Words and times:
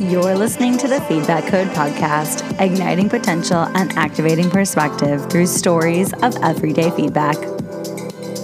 You're 0.00 0.34
listening 0.34 0.78
to 0.78 0.88
the 0.88 0.98
Feedback 1.02 1.46
Code 1.48 1.68
podcast, 1.68 2.58
igniting 2.58 3.10
potential 3.10 3.64
and 3.74 3.92
activating 3.98 4.48
perspective 4.48 5.30
through 5.30 5.44
stories 5.44 6.14
of 6.22 6.34
everyday 6.42 6.90
feedback. 6.92 7.36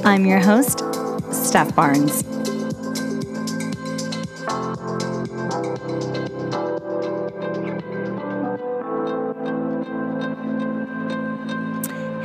I'm 0.04 0.27
your 0.27 0.38
host, 0.38 0.80
Steph 1.32 1.74
Barnes. 1.74 2.21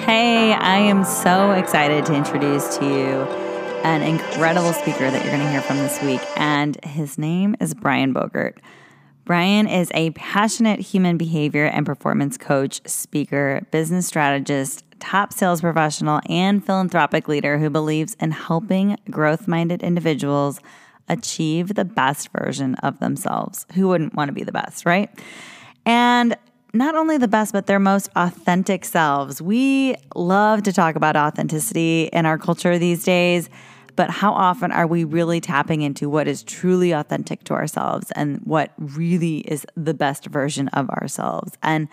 Hey, 0.03 0.51
I 0.51 0.75
am 0.77 1.05
so 1.05 1.51
excited 1.51 2.05
to 2.07 2.13
introduce 2.13 2.77
to 2.79 2.85
you 2.85 3.21
an 3.85 4.01
incredible 4.01 4.73
speaker 4.73 5.09
that 5.09 5.23
you're 5.23 5.33
going 5.33 5.45
to 5.45 5.49
hear 5.51 5.61
from 5.61 5.77
this 5.77 6.01
week, 6.03 6.21
and 6.35 6.77
his 6.83 7.17
name 7.17 7.55
is 7.61 7.73
Brian 7.73 8.13
Bogert. 8.13 8.57
Brian 9.23 9.67
is 9.67 9.91
a 9.93 10.09
passionate 10.11 10.79
human 10.79 11.17
behavior 11.17 11.65
and 11.65 11.85
performance 11.85 12.37
coach, 12.37 12.81
speaker, 12.87 13.65
business 13.71 14.07
strategist, 14.07 14.83
top 14.99 15.33
sales 15.33 15.61
professional, 15.61 16.21
and 16.27 16.65
philanthropic 16.65 17.27
leader 17.27 17.57
who 17.57 17.69
believes 17.69 18.15
in 18.19 18.31
helping 18.31 18.97
growth 19.09 19.47
minded 19.47 19.83
individuals 19.83 20.59
achieve 21.09 21.75
the 21.75 21.85
best 21.85 22.29
version 22.37 22.75
of 22.75 22.99
themselves. 22.99 23.65
Who 23.73 23.87
wouldn't 23.89 24.15
want 24.15 24.29
to 24.29 24.33
be 24.33 24.43
the 24.43 24.51
best, 24.51 24.85
right? 24.85 25.09
And 25.85 26.35
not 26.73 26.95
only 26.95 27.17
the 27.17 27.27
best, 27.27 27.51
but 27.53 27.65
their 27.65 27.79
most 27.79 28.09
authentic 28.15 28.85
selves. 28.85 29.41
We 29.41 29.95
love 30.15 30.63
to 30.63 30.73
talk 30.73 30.95
about 30.95 31.17
authenticity 31.17 32.03
in 32.13 32.25
our 32.25 32.37
culture 32.37 32.79
these 32.79 33.03
days, 33.03 33.49
but 34.01 34.09
how 34.09 34.33
often 34.33 34.71
are 34.71 34.87
we 34.87 35.03
really 35.03 35.39
tapping 35.39 35.83
into 35.83 36.09
what 36.09 36.27
is 36.27 36.41
truly 36.41 36.91
authentic 36.91 37.43
to 37.43 37.53
ourselves 37.53 38.09
and 38.15 38.39
what 38.39 38.71
really 38.79 39.41
is 39.41 39.63
the 39.75 39.93
best 39.93 40.25
version 40.25 40.69
of 40.69 40.89
ourselves 40.89 41.55
and 41.61 41.87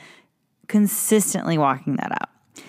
consistently 0.69 1.59
walking 1.59 1.97
that 1.97 2.11
out? 2.11 2.65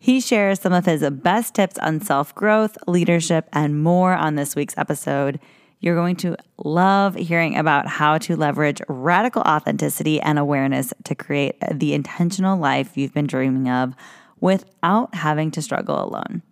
He 0.00 0.20
shares 0.20 0.58
some 0.58 0.72
of 0.72 0.84
his 0.84 1.08
best 1.10 1.54
tips 1.54 1.78
on 1.78 2.00
self 2.00 2.34
growth, 2.34 2.76
leadership, 2.88 3.48
and 3.52 3.80
more 3.80 4.14
on 4.14 4.34
this 4.34 4.56
week's 4.56 4.76
episode. 4.76 5.38
You're 5.78 5.94
going 5.94 6.16
to 6.16 6.36
love 6.58 7.14
hearing 7.14 7.56
about 7.56 7.86
how 7.86 8.18
to 8.18 8.34
leverage 8.34 8.82
radical 8.88 9.42
authenticity 9.42 10.20
and 10.20 10.40
awareness 10.40 10.92
to 11.04 11.14
create 11.14 11.54
the 11.72 11.94
intentional 11.94 12.58
life 12.58 12.96
you've 12.96 13.14
been 13.14 13.28
dreaming 13.28 13.68
of 13.68 13.94
without 14.40 15.14
having 15.14 15.52
to 15.52 15.62
struggle 15.62 16.04
alone. 16.04 16.42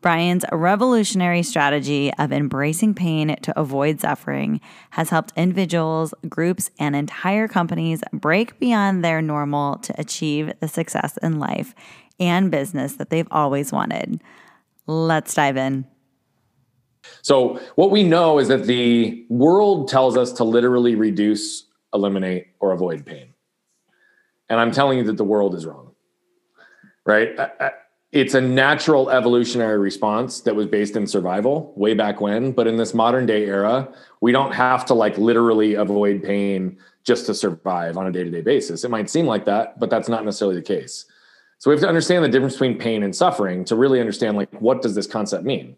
Brian's 0.00 0.44
revolutionary 0.52 1.42
strategy 1.42 2.12
of 2.14 2.32
embracing 2.32 2.94
pain 2.94 3.36
to 3.42 3.58
avoid 3.58 4.00
suffering 4.00 4.60
has 4.90 5.10
helped 5.10 5.32
individuals, 5.36 6.14
groups, 6.28 6.70
and 6.78 6.94
entire 6.94 7.48
companies 7.48 8.02
break 8.12 8.58
beyond 8.58 9.04
their 9.04 9.20
normal 9.20 9.78
to 9.78 10.00
achieve 10.00 10.52
the 10.60 10.68
success 10.68 11.16
in 11.22 11.38
life 11.38 11.74
and 12.20 12.50
business 12.50 12.94
that 12.94 13.10
they've 13.10 13.28
always 13.30 13.72
wanted. 13.72 14.20
Let's 14.86 15.34
dive 15.34 15.56
in. 15.56 15.86
So, 17.22 17.60
what 17.76 17.90
we 17.90 18.02
know 18.02 18.38
is 18.38 18.48
that 18.48 18.64
the 18.64 19.24
world 19.28 19.88
tells 19.88 20.16
us 20.16 20.32
to 20.34 20.44
literally 20.44 20.94
reduce, 20.94 21.66
eliminate, 21.94 22.48
or 22.60 22.72
avoid 22.72 23.06
pain. 23.06 23.34
And 24.48 24.60
I'm 24.60 24.72
telling 24.72 24.98
you 24.98 25.04
that 25.04 25.16
the 25.16 25.24
world 25.24 25.54
is 25.54 25.66
wrong, 25.66 25.92
right? 27.04 27.30
It's 28.12 28.34
a 28.34 28.40
natural 28.40 29.10
evolutionary 29.10 29.78
response 29.78 30.40
that 30.42 30.54
was 30.54 30.66
based 30.66 30.96
in 30.96 31.06
survival 31.06 31.72
way 31.76 31.92
back 31.92 32.20
when. 32.20 32.52
But 32.52 32.66
in 32.66 32.76
this 32.76 32.94
modern 32.94 33.26
day 33.26 33.44
era, 33.46 33.92
we 34.20 34.32
don't 34.32 34.52
have 34.52 34.86
to 34.86 34.94
like 34.94 35.18
literally 35.18 35.74
avoid 35.74 36.22
pain 36.22 36.78
just 37.04 37.26
to 37.26 37.34
survive 37.34 37.96
on 37.96 38.06
a 38.06 38.12
day 38.12 38.24
to 38.24 38.30
day 38.30 38.42
basis. 38.42 38.84
It 38.84 38.90
might 38.90 39.10
seem 39.10 39.26
like 39.26 39.44
that, 39.46 39.78
but 39.80 39.90
that's 39.90 40.08
not 40.08 40.24
necessarily 40.24 40.56
the 40.56 40.62
case. 40.62 41.06
So 41.58 41.70
we 41.70 41.74
have 41.74 41.82
to 41.82 41.88
understand 41.88 42.24
the 42.24 42.28
difference 42.28 42.54
between 42.54 42.78
pain 42.78 43.02
and 43.02 43.14
suffering 43.14 43.64
to 43.64 43.76
really 43.76 44.00
understand 44.00 44.36
like 44.36 44.50
what 44.60 44.82
does 44.82 44.94
this 44.94 45.06
concept 45.06 45.44
mean? 45.44 45.76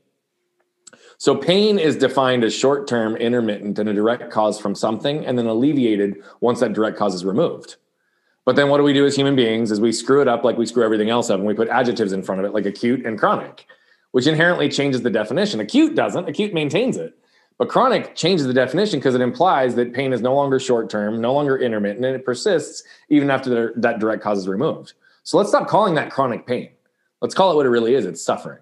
So 1.16 1.34
pain 1.34 1.78
is 1.78 1.96
defined 1.96 2.44
as 2.44 2.54
short-term, 2.54 3.16
intermittent, 3.16 3.78
and 3.78 3.88
a 3.88 3.92
direct 3.92 4.30
cause 4.30 4.60
from 4.60 4.76
something, 4.76 5.26
and 5.26 5.36
then 5.36 5.46
alleviated 5.46 6.22
once 6.40 6.60
that 6.60 6.74
direct 6.74 6.96
cause 6.96 7.14
is 7.14 7.24
removed. 7.24 7.76
But 8.48 8.56
then 8.56 8.70
what 8.70 8.78
do 8.78 8.82
we 8.82 8.94
do 8.94 9.04
as 9.04 9.14
human 9.14 9.36
beings 9.36 9.70
is 9.70 9.78
we 9.78 9.92
screw 9.92 10.22
it 10.22 10.26
up 10.26 10.42
like 10.42 10.56
we 10.56 10.64
screw 10.64 10.82
everything 10.82 11.10
else 11.10 11.28
up 11.28 11.36
and 11.36 11.46
we 11.46 11.52
put 11.52 11.68
adjectives 11.68 12.14
in 12.14 12.22
front 12.22 12.40
of 12.40 12.46
it 12.46 12.54
like 12.54 12.64
acute 12.64 13.04
and 13.04 13.18
chronic, 13.18 13.66
which 14.12 14.26
inherently 14.26 14.70
changes 14.70 15.02
the 15.02 15.10
definition. 15.10 15.60
Acute 15.60 15.94
doesn't, 15.94 16.26
acute 16.26 16.54
maintains 16.54 16.96
it. 16.96 17.12
But 17.58 17.68
chronic 17.68 18.16
changes 18.16 18.46
the 18.46 18.54
definition 18.54 19.00
because 19.00 19.14
it 19.14 19.20
implies 19.20 19.74
that 19.74 19.92
pain 19.92 20.14
is 20.14 20.22
no 20.22 20.34
longer 20.34 20.58
short 20.58 20.88
term, 20.88 21.20
no 21.20 21.34
longer 21.34 21.58
intermittent, 21.58 22.06
and 22.06 22.16
it 22.16 22.24
persists 22.24 22.84
even 23.10 23.30
after 23.30 23.74
that 23.76 23.98
direct 23.98 24.22
cause 24.22 24.38
is 24.38 24.48
removed. 24.48 24.94
So 25.24 25.36
let's 25.36 25.50
stop 25.50 25.68
calling 25.68 25.94
that 25.96 26.10
chronic 26.10 26.46
pain. 26.46 26.70
Let's 27.20 27.34
call 27.34 27.52
it 27.52 27.54
what 27.54 27.66
it 27.66 27.68
really 27.68 27.96
is 27.96 28.06
it's 28.06 28.22
suffering 28.22 28.60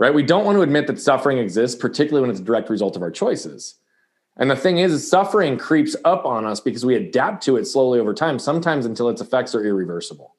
right? 0.00 0.14
We 0.14 0.22
don't 0.22 0.46
want 0.46 0.56
to 0.56 0.62
admit 0.62 0.86
that 0.86 0.98
suffering 0.98 1.36
exists, 1.38 1.78
particularly 1.78 2.22
when 2.22 2.30
it's 2.30 2.40
a 2.40 2.42
direct 2.42 2.70
result 2.70 2.96
of 2.96 3.02
our 3.02 3.10
choices. 3.10 3.74
And 4.40 4.50
the 4.50 4.56
thing 4.56 4.78
is, 4.78 5.08
suffering 5.08 5.58
creeps 5.58 5.94
up 6.04 6.24
on 6.24 6.46
us 6.46 6.60
because 6.60 6.84
we 6.84 6.96
adapt 6.96 7.44
to 7.44 7.58
it 7.58 7.66
slowly 7.66 8.00
over 8.00 8.14
time, 8.14 8.38
sometimes 8.38 8.86
until 8.86 9.10
its 9.10 9.20
effects 9.20 9.54
are 9.54 9.62
irreversible. 9.64 10.34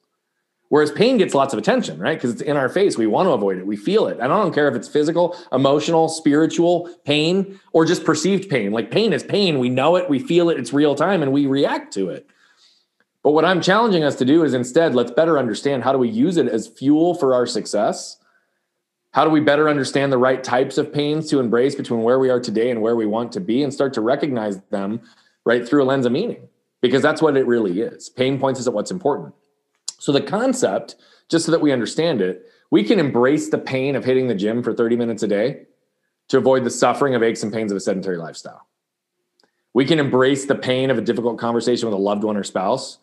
Whereas 0.70 0.90
pain 0.90 1.18
gets 1.18 1.34
lots 1.34 1.52
of 1.52 1.58
attention, 1.58 2.00
right? 2.00 2.16
Because 2.16 2.32
it's 2.32 2.42
in 2.42 2.56
our 2.56 2.68
face. 2.68 2.98
We 2.98 3.06
want 3.06 3.26
to 3.26 3.32
avoid 3.32 3.58
it. 3.58 3.66
We 3.66 3.76
feel 3.76 4.08
it. 4.08 4.14
And 4.14 4.32
I 4.32 4.42
don't 4.42 4.54
care 4.54 4.68
if 4.68 4.74
it's 4.74 4.88
physical, 4.88 5.36
emotional, 5.52 6.08
spiritual 6.08 6.90
pain, 7.04 7.60
or 7.72 7.84
just 7.84 8.04
perceived 8.04 8.50
pain. 8.50 8.72
Like 8.72 8.90
pain 8.90 9.12
is 9.12 9.22
pain. 9.22 9.60
We 9.60 9.68
know 9.68 9.96
it, 9.96 10.10
we 10.10 10.18
feel 10.18 10.50
it, 10.50 10.58
it's 10.58 10.72
real 10.72 10.94
time, 10.94 11.22
and 11.22 11.30
we 11.30 11.46
react 11.46 11.92
to 11.94 12.08
it. 12.08 12.26
But 13.22 13.32
what 13.32 13.44
I'm 13.44 13.60
challenging 13.60 14.02
us 14.02 14.16
to 14.16 14.24
do 14.24 14.42
is 14.42 14.52
instead, 14.52 14.96
let's 14.96 15.12
better 15.12 15.38
understand 15.38 15.84
how 15.84 15.92
do 15.92 15.98
we 15.98 16.08
use 16.08 16.38
it 16.38 16.48
as 16.48 16.66
fuel 16.66 17.14
for 17.14 17.34
our 17.34 17.46
success 17.46 18.16
how 19.12 19.24
do 19.24 19.30
we 19.30 19.40
better 19.40 19.68
understand 19.68 20.10
the 20.10 20.18
right 20.18 20.42
types 20.42 20.78
of 20.78 20.92
pains 20.92 21.28
to 21.30 21.38
embrace 21.38 21.74
between 21.74 22.02
where 22.02 22.18
we 22.18 22.30
are 22.30 22.40
today 22.40 22.70
and 22.70 22.80
where 22.80 22.96
we 22.96 23.06
want 23.06 23.30
to 23.32 23.40
be 23.40 23.62
and 23.62 23.72
start 23.72 23.92
to 23.94 24.00
recognize 24.00 24.60
them 24.70 25.00
right 25.44 25.68
through 25.68 25.82
a 25.82 25.84
lens 25.84 26.06
of 26.06 26.12
meaning? 26.12 26.48
Because 26.80 27.02
that's 27.02 27.22
what 27.22 27.36
it 27.36 27.46
really 27.46 27.80
is. 27.80 28.08
Pain 28.08 28.40
points 28.40 28.58
us 28.58 28.66
at 28.66 28.72
what's 28.72 28.90
important. 28.90 29.34
So, 29.98 30.12
the 30.12 30.20
concept, 30.20 30.96
just 31.28 31.44
so 31.44 31.52
that 31.52 31.60
we 31.60 31.72
understand 31.72 32.20
it, 32.20 32.46
we 32.70 32.82
can 32.82 32.98
embrace 32.98 33.50
the 33.50 33.58
pain 33.58 33.94
of 33.94 34.04
hitting 34.04 34.28
the 34.28 34.34
gym 34.34 34.62
for 34.62 34.72
30 34.72 34.96
minutes 34.96 35.22
a 35.22 35.28
day 35.28 35.66
to 36.28 36.38
avoid 36.38 36.64
the 36.64 36.70
suffering 36.70 37.14
of 37.14 37.22
aches 37.22 37.42
and 37.42 37.52
pains 37.52 37.70
of 37.70 37.76
a 37.76 37.80
sedentary 37.80 38.16
lifestyle. 38.16 38.66
We 39.74 39.84
can 39.84 39.98
embrace 39.98 40.46
the 40.46 40.54
pain 40.54 40.90
of 40.90 40.98
a 40.98 41.02
difficult 41.02 41.38
conversation 41.38 41.86
with 41.86 41.94
a 41.94 42.02
loved 42.02 42.24
one 42.24 42.36
or 42.36 42.44
spouse 42.44 42.98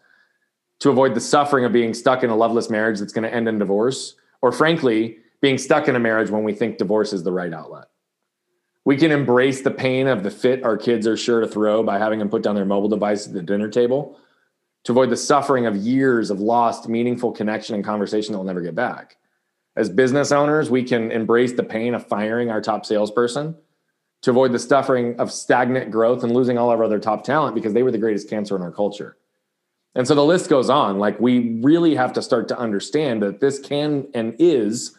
to 0.80 0.90
avoid 0.90 1.14
the 1.14 1.22
suffering 1.22 1.66
of 1.66 1.72
being 1.72 1.94
stuck 1.94 2.24
in 2.24 2.30
a 2.32 2.36
loveless 2.36 2.70
marriage 2.70 3.00
that's 3.00 3.14
going 3.14 3.24
to 3.24 3.34
end 3.34 3.48
in 3.48 3.60
divorce, 3.60 4.16
or 4.42 4.52
frankly, 4.52 5.20
being 5.42 5.58
stuck 5.58 5.88
in 5.88 5.96
a 5.96 6.00
marriage 6.00 6.30
when 6.30 6.44
we 6.44 6.54
think 6.54 6.78
divorce 6.78 7.14
is 7.14 7.24
the 7.24 7.32
right 7.32 7.54
outlet. 7.54 7.86
We 8.86 8.98
can 8.98 9.12
embrace 9.12 9.62
the 9.62 9.72
pain 9.72 10.08
of 10.08 10.24
the 10.24 10.32
fit 10.32 10.64
our 10.64 10.78
kids 10.78 11.06
are 11.06 11.18
sure 11.18 11.42
to 11.42 11.48
throw 11.48 11.84
by 11.84 12.00
having 12.00 12.20
them 12.20 12.30
put 12.30 12.42
down 12.42 12.56
their 12.56 12.66
mobile 12.66 12.90
device 12.90 13.28
at 13.28 13.34
the 13.34 13.42
dinner 13.42 13.70
table 13.70 14.18
to 14.86 14.92
avoid 14.92 15.10
the 15.10 15.18
suffering 15.18 15.66
of 15.66 15.76
years 15.76 16.30
of 16.30 16.40
lost, 16.40 16.88
meaningful 16.88 17.32
connection 17.32 17.76
and 17.76 17.84
conversation 17.84 18.32
that 18.32 18.40
we'll 18.40 18.48
never 18.48 18.62
get 18.62 18.76
back. 18.76 19.18
As 19.76 19.90
business 19.90 20.32
owners, 20.32 20.70
we 20.70 20.84
can 20.84 21.12
embrace 21.12 21.54
the 21.54 21.64
pain 21.64 21.94
of 21.94 22.08
firing 22.08 22.50
our 22.50 22.62
top 22.62 22.86
salesperson 22.86 23.56
to 24.22 24.32
avoid 24.32 24.52
the 24.52 24.60
suffering 24.60 25.18
of 25.20 25.32
stagnant 25.32 25.92
growth 25.92 26.24
and 26.24 26.34
losing 26.34 26.58
all 26.58 26.72
of 26.72 26.80
our 26.80 26.86
other 26.86 27.00
top 27.00 27.24
talent 27.24 27.56
because 27.56 27.74
they 27.74 27.84
were 27.84 27.92
the 27.92 27.98
greatest 27.98 28.30
cancer 28.30 28.56
in 28.56 28.62
our 28.62 28.72
culture. 28.72 29.18
And 29.96 30.08
so 30.08 30.16
the 30.16 30.24
list 30.24 30.50
goes 30.50 30.70
on. 30.70 31.00
Like 31.00 31.20
we 31.20 31.60
really 31.62 31.96
have 31.96 32.14
to 32.14 32.22
start 32.22 32.48
to 32.50 32.58
understand 32.58 33.22
that 33.22 33.40
this 33.40 33.60
can 33.60 34.08
and 34.14 34.36
is 34.40 34.98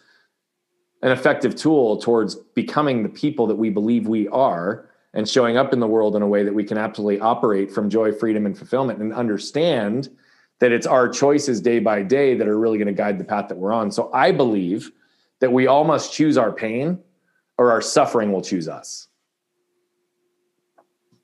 an 1.03 1.12
effective 1.12 1.55
tool 1.55 1.97
towards 1.97 2.34
becoming 2.34 3.03
the 3.03 3.09
people 3.09 3.47
that 3.47 3.56
we 3.56 3.71
believe 3.71 4.06
we 4.06 4.28
are 4.28 4.88
and 5.15 5.28
showing 5.28 5.56
up 5.56 5.72
in 5.72 5.81
the 5.81 5.87
world 5.87 6.15
in 6.15 6.22
a 6.22 6.27
way 6.27 6.44
that 6.44 6.55
we 6.55 6.62
can 6.62 6.78
absolutely 6.78 7.20
operate 7.20 7.70
from 7.70 7.91
joy, 7.91 8.12
freedom, 8.12 8.47
and 8.47 8.56
fulfillment 8.56 9.00
and 9.00 9.12
understand 9.12 10.08
that 10.61 10.73
it's 10.73 10.87
our 10.87 11.08
choices 11.08 11.61
day 11.61 11.79
by 11.79 12.02
day 12.02 12.35
that 12.35 12.47
are 12.47 12.58
really 12.58 12.79
going 12.79 12.87
to 12.87 12.93
guide 12.93 13.19
the 13.19 13.25
path 13.25 13.49
that 13.49 13.56
we're 13.56 13.73
on. 13.73 13.91
So 13.91 14.11
I 14.12 14.31
believe 14.31 14.93
that 15.41 15.52
we 15.52 15.67
all 15.67 15.85
must 15.85 16.12
choose 16.12 16.37
our 16.37 16.52
pain 16.52 16.99
or 17.56 17.73
our 17.73 17.81
suffering 17.81 18.31
will 18.31 18.43
choose 18.43 18.69
us. 18.69 19.08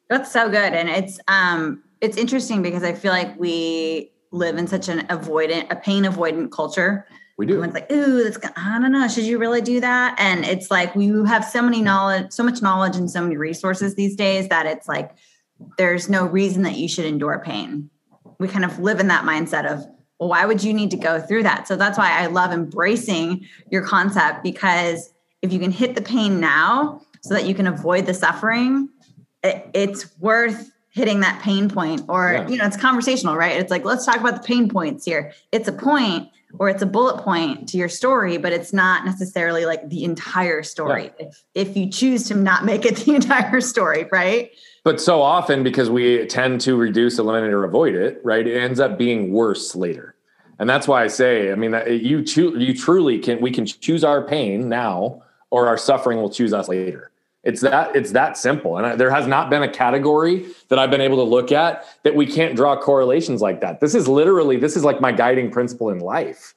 That's 0.08 0.32
so 0.32 0.48
good. 0.48 0.72
And 0.72 0.88
it's 0.88 1.20
um 1.28 1.82
it's 2.00 2.16
interesting 2.16 2.62
because 2.62 2.82
I 2.82 2.92
feel 2.92 3.12
like 3.12 3.38
we 3.38 4.12
live 4.30 4.56
in 4.56 4.66
such 4.66 4.88
an 4.88 5.06
avoidant, 5.08 5.70
a 5.70 5.76
pain 5.76 6.04
avoidant 6.04 6.50
culture 6.50 7.06
we 7.36 7.44
do. 7.46 7.52
Everyone's 7.54 7.74
like, 7.74 7.90
ooh, 7.92 8.24
that's 8.24 8.38
I 8.56 8.78
don't 8.80 8.92
know. 8.92 9.08
Should 9.08 9.24
you 9.24 9.38
really 9.38 9.60
do 9.60 9.80
that? 9.80 10.16
And 10.18 10.44
it's 10.44 10.70
like 10.70 10.94
we 10.96 11.08
have 11.26 11.44
so 11.44 11.60
many 11.60 11.82
knowledge, 11.82 12.32
so 12.32 12.42
much 12.42 12.62
knowledge 12.62 12.96
and 12.96 13.10
so 13.10 13.20
many 13.22 13.36
resources 13.36 13.94
these 13.94 14.16
days 14.16 14.48
that 14.48 14.64
it's 14.66 14.88
like 14.88 15.10
there's 15.78 16.08
no 16.08 16.24
reason 16.24 16.62
that 16.62 16.76
you 16.76 16.88
should 16.88 17.04
endure 17.04 17.40
pain. 17.44 17.90
We 18.38 18.48
kind 18.48 18.64
of 18.64 18.78
live 18.78 19.00
in 19.00 19.08
that 19.08 19.24
mindset 19.24 19.66
of, 19.66 19.84
well, 20.18 20.30
why 20.30 20.46
would 20.46 20.62
you 20.64 20.72
need 20.72 20.90
to 20.92 20.96
go 20.96 21.20
through 21.20 21.42
that? 21.42 21.68
So 21.68 21.76
that's 21.76 21.98
why 21.98 22.10
I 22.10 22.26
love 22.26 22.52
embracing 22.52 23.46
your 23.70 23.82
concept 23.82 24.42
because 24.42 25.12
if 25.42 25.52
you 25.52 25.58
can 25.58 25.70
hit 25.70 25.94
the 25.94 26.02
pain 26.02 26.40
now 26.40 27.02
so 27.22 27.34
that 27.34 27.44
you 27.46 27.54
can 27.54 27.66
avoid 27.66 28.06
the 28.06 28.14
suffering, 28.14 28.88
it, 29.42 29.68
it's 29.74 30.18
worth 30.18 30.70
hitting 30.90 31.20
that 31.20 31.42
pain 31.42 31.68
point 31.68 32.02
or 32.08 32.32
Yeah. 32.32 32.48
you 32.48 32.56
know 32.56 32.64
it's 32.64 32.76
conversational 32.78 33.36
right 33.36 33.60
it's 33.60 33.70
like 33.70 33.84
let's 33.84 34.06
talk 34.06 34.16
about 34.16 34.40
the 34.40 34.46
pain 34.48 34.66
points 34.66 35.04
here 35.04 35.30
it's 35.52 35.68
a 35.68 35.72
point 35.72 36.30
or 36.58 36.68
it's 36.68 36.82
a 36.82 36.86
bullet 36.86 37.22
point 37.22 37.68
to 37.68 37.76
your 37.76 37.88
story 37.88 38.36
but 38.38 38.52
it's 38.52 38.72
not 38.72 39.04
necessarily 39.04 39.66
like 39.66 39.88
the 39.88 40.04
entire 40.04 40.62
story 40.62 41.10
if, 41.18 41.44
if 41.54 41.76
you 41.76 41.90
choose 41.90 42.24
to 42.28 42.34
not 42.34 42.64
make 42.64 42.84
it 42.84 42.96
the 43.04 43.14
entire 43.14 43.60
story 43.60 44.06
right 44.12 44.50
But 44.84 45.00
so 45.00 45.20
often, 45.20 45.64
because 45.64 45.90
we 45.90 46.26
tend 46.26 46.60
to 46.60 46.76
reduce, 46.76 47.18
eliminate, 47.18 47.52
or 47.52 47.64
avoid 47.64 47.96
it, 47.96 48.20
right? 48.22 48.46
It 48.46 48.56
ends 48.56 48.78
up 48.78 48.96
being 48.96 49.32
worse 49.32 49.74
later, 49.74 50.14
and 50.60 50.70
that's 50.70 50.86
why 50.86 51.02
I 51.02 51.08
say, 51.08 51.50
I 51.50 51.56
mean, 51.56 51.72
that 51.72 51.90
you 51.90 52.22
choo- 52.22 52.56
you 52.56 52.72
truly 52.72 53.18
can. 53.18 53.40
We 53.40 53.50
can 53.50 53.66
choose 53.66 54.04
our 54.04 54.22
pain 54.22 54.68
now, 54.68 55.24
or 55.50 55.66
our 55.66 55.76
suffering 55.76 56.18
will 56.18 56.30
choose 56.30 56.52
us 56.52 56.68
later. 56.68 57.10
It's 57.46 57.60
that 57.60 57.94
it's 57.94 58.10
that 58.10 58.36
simple, 58.36 58.76
and 58.76 58.84
I, 58.84 58.96
there 58.96 59.10
has 59.10 59.28
not 59.28 59.50
been 59.50 59.62
a 59.62 59.70
category 59.70 60.46
that 60.68 60.80
I've 60.80 60.90
been 60.90 61.00
able 61.00 61.18
to 61.18 61.22
look 61.22 61.52
at 61.52 61.86
that 62.02 62.16
we 62.16 62.26
can't 62.26 62.56
draw 62.56 62.76
correlations 62.76 63.40
like 63.40 63.60
that. 63.60 63.78
This 63.78 63.94
is 63.94 64.08
literally 64.08 64.56
this 64.56 64.76
is 64.76 64.82
like 64.82 65.00
my 65.00 65.12
guiding 65.12 65.52
principle 65.52 65.90
in 65.90 66.00
life, 66.00 66.54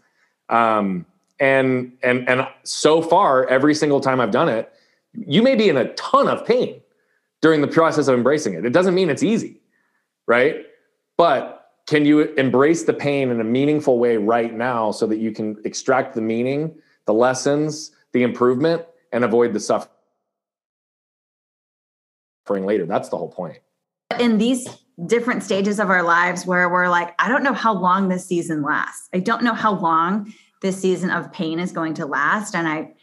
um, 0.50 1.06
and 1.39 1.94
and 2.01 2.27
and 2.27 2.47
so 2.63 3.03
far, 3.03 3.45
every 3.47 3.75
single 3.75 4.00
time 4.00 4.19
I've 4.19 4.31
done 4.31 4.50
it, 4.50 4.74
you 5.13 5.44
may 5.44 5.56
be 5.56 5.69
in 5.69 5.77
a 5.77 5.94
ton 5.94 6.27
of 6.27 6.44
pain 6.44 6.81
during 7.39 7.62
the 7.62 7.68
process 7.68 8.07
of 8.07 8.15
embracing 8.15 8.56
it. 8.56 8.65
It 8.65 8.74
doesn't 8.74 8.95
mean 8.95 9.12
it's 9.12 9.21
easy, 9.21 9.62
right? 10.25 10.65
But 11.18 11.71
can 11.85 12.03
you 12.03 12.21
embrace 12.33 12.85
the 12.85 12.94
pain 12.94 13.30
in 13.30 13.39
a 13.39 13.44
meaningful 13.44 14.00
way 14.00 14.18
right 14.18 14.56
now 14.56 14.89
so 14.89 15.06
that 15.06 15.19
you 15.19 15.31
can 15.31 15.56
extract 15.65 16.15
the 16.15 16.21
meaning, 16.21 16.74
the 17.06 17.13
lessons, 17.13 17.92
the 18.12 18.24
improvement, 18.24 18.85
and 19.12 19.24
avoid 19.24 19.53
the 19.53 19.59
suffering 19.59 19.94
later? 22.50 22.86
That's 22.86 23.10
the 23.10 23.18
whole 23.18 23.30
point. 23.31 23.60
in 24.18 24.38
these 24.38 24.68
different 25.06 25.44
stages 25.44 25.80
of 25.80 25.90
our 25.90 26.04
lives 26.04 26.46
where 26.46 26.69
we're 26.69 26.90
like, 26.90 27.13
I 27.19 27.30
don't 27.30 27.44
know 27.44 27.54
how 27.54 27.74
long 27.74 28.10
this 28.10 28.25
season 28.25 28.62
lasts. 28.63 29.07
I 29.13 29.19
don't 29.19 29.44
know 29.44 29.54
how 29.54 29.74
long 29.74 30.34
this 30.62 30.81
season 30.81 31.10
of 31.10 31.31
pain 31.31 31.60
is 31.60 31.72
going 31.72 31.94
to 31.96 32.06
last. 32.06 32.56
And 32.56 32.68
I, 32.68 32.94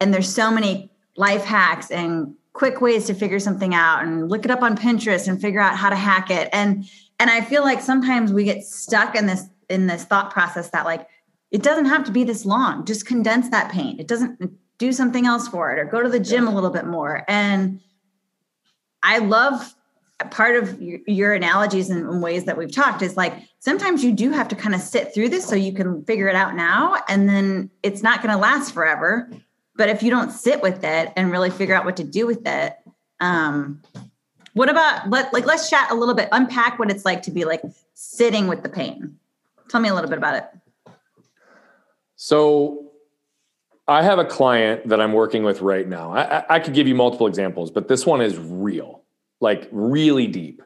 and 0.00 0.12
there's 0.12 0.32
so 0.32 0.50
many 0.50 0.90
life 1.16 1.44
hacks 1.44 1.90
and 1.90 2.34
quick 2.52 2.80
ways 2.80 3.06
to 3.06 3.14
figure 3.14 3.38
something 3.38 3.74
out 3.74 4.02
and 4.02 4.28
look 4.28 4.44
it 4.44 4.50
up 4.50 4.62
on 4.62 4.76
Pinterest 4.76 5.28
and 5.28 5.40
figure 5.40 5.60
out 5.60 5.76
how 5.76 5.88
to 5.88 5.96
hack 5.96 6.30
it. 6.30 6.48
And, 6.52 6.84
and 7.18 7.30
I 7.30 7.40
feel 7.40 7.62
like 7.62 7.80
sometimes 7.80 8.32
we 8.32 8.44
get 8.44 8.62
stuck 8.64 9.14
in 9.14 9.26
this, 9.26 9.48
in 9.70 9.86
this 9.86 10.04
thought 10.04 10.30
process 10.30 10.70
that 10.70 10.84
like, 10.84 11.08
it 11.50 11.62
doesn't 11.62 11.86
have 11.86 12.04
to 12.04 12.12
be 12.12 12.24
this 12.24 12.44
long. 12.44 12.84
Just 12.84 13.06
condense 13.06 13.48
that 13.50 13.72
pain. 13.72 13.98
It 13.98 14.06
doesn't 14.06 14.50
do 14.76 14.92
something 14.92 15.24
else 15.24 15.48
for 15.48 15.72
it 15.72 15.78
or 15.78 15.86
go 15.86 16.02
to 16.02 16.10
the 16.10 16.20
gym 16.20 16.46
a 16.46 16.54
little 16.54 16.70
bit 16.70 16.84
more. 16.84 17.24
And 17.26 17.80
I 19.02 19.18
love 19.18 19.74
part 20.30 20.56
of 20.56 20.80
your, 20.80 21.32
analogies 21.32 21.90
and, 21.90 22.08
and 22.08 22.20
ways 22.20 22.44
that 22.44 22.56
we've 22.58 22.72
talked 22.72 23.02
is 23.02 23.16
like 23.16 23.34
sometimes 23.60 24.02
you 24.02 24.10
do 24.12 24.32
have 24.32 24.48
to 24.48 24.56
kind 24.56 24.74
of 24.74 24.80
sit 24.80 25.14
through 25.14 25.28
this 25.28 25.44
so 25.44 25.54
you 25.54 25.72
can 25.72 26.04
figure 26.04 26.26
it 26.26 26.34
out 26.34 26.56
now 26.56 26.96
and 27.08 27.28
then 27.28 27.70
it's 27.84 28.02
not 28.02 28.20
going 28.20 28.34
to 28.34 28.40
last 28.40 28.72
forever. 28.72 29.30
But 29.76 29.88
if 29.88 30.02
you 30.02 30.10
don't 30.10 30.32
sit 30.32 30.60
with 30.60 30.82
it 30.82 31.12
and 31.16 31.30
really 31.30 31.50
figure 31.50 31.74
out 31.74 31.84
what 31.84 31.96
to 31.98 32.04
do 32.04 32.26
with 32.26 32.46
it 32.46 32.76
um 33.20 33.82
what 34.54 34.68
about 34.68 35.08
let 35.10 35.32
like 35.32 35.46
let's 35.46 35.70
chat 35.70 35.90
a 35.90 35.94
little 35.94 36.14
bit 36.14 36.28
unpack 36.32 36.78
what 36.78 36.90
it's 36.90 37.04
like 37.04 37.22
to 37.22 37.30
be 37.30 37.44
like 37.44 37.62
sitting 37.94 38.46
with 38.48 38.62
the 38.62 38.68
pain. 38.68 39.16
Tell 39.68 39.80
me 39.80 39.88
a 39.88 39.94
little 39.94 40.10
bit 40.10 40.18
about 40.18 40.34
it. 40.34 40.44
So 42.16 42.87
I 43.88 44.02
have 44.02 44.18
a 44.18 44.24
client 44.24 44.86
that 44.88 45.00
I'm 45.00 45.14
working 45.14 45.42
with 45.44 45.62
right 45.62 45.88
now. 45.88 46.12
I, 46.12 46.44
I, 46.56 46.60
could 46.60 46.74
give 46.74 46.86
you 46.86 46.94
multiple 46.94 47.26
examples, 47.26 47.70
but 47.70 47.88
this 47.88 48.04
one 48.04 48.20
is 48.20 48.36
real, 48.36 49.02
like 49.40 49.66
really 49.72 50.26
deep. 50.26 50.62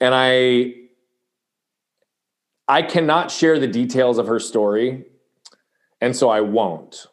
And 0.00 0.14
I 0.14 0.74
I 2.66 2.82
cannot 2.82 3.30
share 3.30 3.60
the 3.60 3.66
details 3.66 4.18
of 4.18 4.26
her 4.26 4.40
story, 4.40 5.04
and 6.00 6.16
so 6.16 6.30
I 6.30 6.40
won't. 6.40 7.06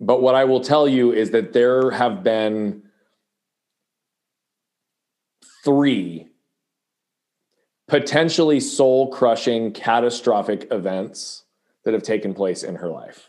But 0.00 0.20
what 0.20 0.34
I 0.34 0.44
will 0.44 0.60
tell 0.60 0.86
you 0.86 1.12
is 1.12 1.30
that 1.30 1.52
there 1.52 1.92
have 1.92 2.22
been 2.22 2.82
three 5.64 6.28
potentially 7.86 8.60
soul 8.60 9.10
crushing, 9.10 9.72
catastrophic 9.72 10.68
events 10.70 11.44
that 11.84 11.94
have 11.94 12.02
taken 12.02 12.34
place 12.34 12.62
in 12.62 12.76
her 12.76 12.88
life. 12.88 13.27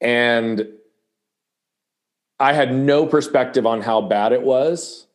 And 0.00 0.68
I 2.38 2.52
had 2.52 2.74
no 2.74 3.06
perspective 3.06 3.66
on 3.66 3.82
how 3.82 4.00
bad 4.00 4.32
it 4.32 4.42
was 4.42 5.06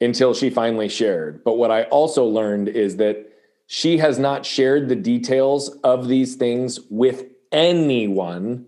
until 0.00 0.32
she 0.32 0.50
finally 0.50 0.88
shared. 0.88 1.44
But 1.44 1.58
what 1.58 1.70
I 1.70 1.84
also 1.84 2.24
learned 2.24 2.68
is 2.68 2.96
that 2.96 3.30
she 3.66 3.98
has 3.98 4.18
not 4.18 4.46
shared 4.46 4.88
the 4.88 4.96
details 4.96 5.68
of 5.84 6.08
these 6.08 6.36
things 6.36 6.80
with 6.88 7.24
anyone 7.52 8.66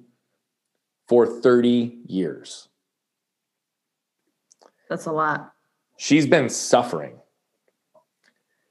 for 1.09 1.27
30 1.27 1.99
years. 2.07 2.69
that's 4.89 5.07
a 5.07 5.13
lot 5.13 5.53
She's 6.01 6.27
been 6.27 6.49
suffering. 6.49 7.19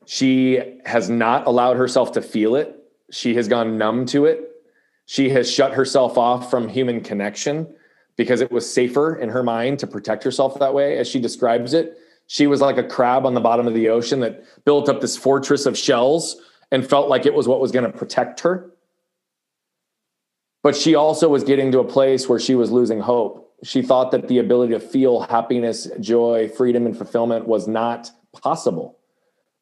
She 0.07 0.79
has 0.83 1.11
not 1.11 1.45
allowed 1.45 1.77
herself 1.77 2.13
to 2.13 2.23
feel 2.23 2.55
it. 2.55 2.75
She 3.11 3.35
has 3.35 3.47
gone 3.47 3.77
numb 3.77 4.07
to 4.07 4.25
it. 4.25 4.48
She 5.09 5.29
has 5.29 5.50
shut 5.50 5.73
herself 5.73 6.19
off 6.19 6.51
from 6.51 6.67
human 6.67 7.01
connection 7.01 7.73
because 8.15 8.41
it 8.41 8.51
was 8.51 8.71
safer 8.71 9.15
in 9.15 9.29
her 9.29 9.41
mind 9.41 9.79
to 9.79 9.88
protect 9.88 10.23
herself 10.23 10.59
that 10.59 10.75
way. 10.75 11.00
As 11.00 11.07
she 11.07 11.19
describes 11.19 11.73
it, 11.73 11.97
she 12.27 12.45
was 12.45 12.61
like 12.61 12.77
a 12.77 12.83
crab 12.83 13.25
on 13.25 13.33
the 13.33 13.41
bottom 13.41 13.65
of 13.65 13.73
the 13.73 13.89
ocean 13.89 14.19
that 14.19 14.44
built 14.65 14.88
up 14.88 15.01
this 15.01 15.17
fortress 15.17 15.65
of 15.65 15.75
shells 15.75 16.39
and 16.71 16.88
felt 16.88 17.09
like 17.09 17.25
it 17.25 17.33
was 17.33 17.47
what 17.47 17.59
was 17.59 17.71
going 17.71 17.91
to 17.91 17.97
protect 17.97 18.41
her. 18.41 18.69
But 20.61 20.75
she 20.75 20.94
also 20.94 21.27
was 21.27 21.44
getting 21.44 21.71
to 21.71 21.79
a 21.79 21.83
place 21.83 22.29
where 22.29 22.39
she 22.39 22.53
was 22.53 22.69
losing 22.69 23.00
hope. 23.00 23.51
She 23.63 23.81
thought 23.81 24.11
that 24.11 24.27
the 24.27 24.38
ability 24.38 24.73
to 24.73 24.79
feel 24.79 25.21
happiness, 25.21 25.88
joy, 26.00 26.50
freedom, 26.50 26.85
and 26.85 26.95
fulfillment 26.95 27.47
was 27.47 27.67
not 27.67 28.11
possible. 28.44 29.00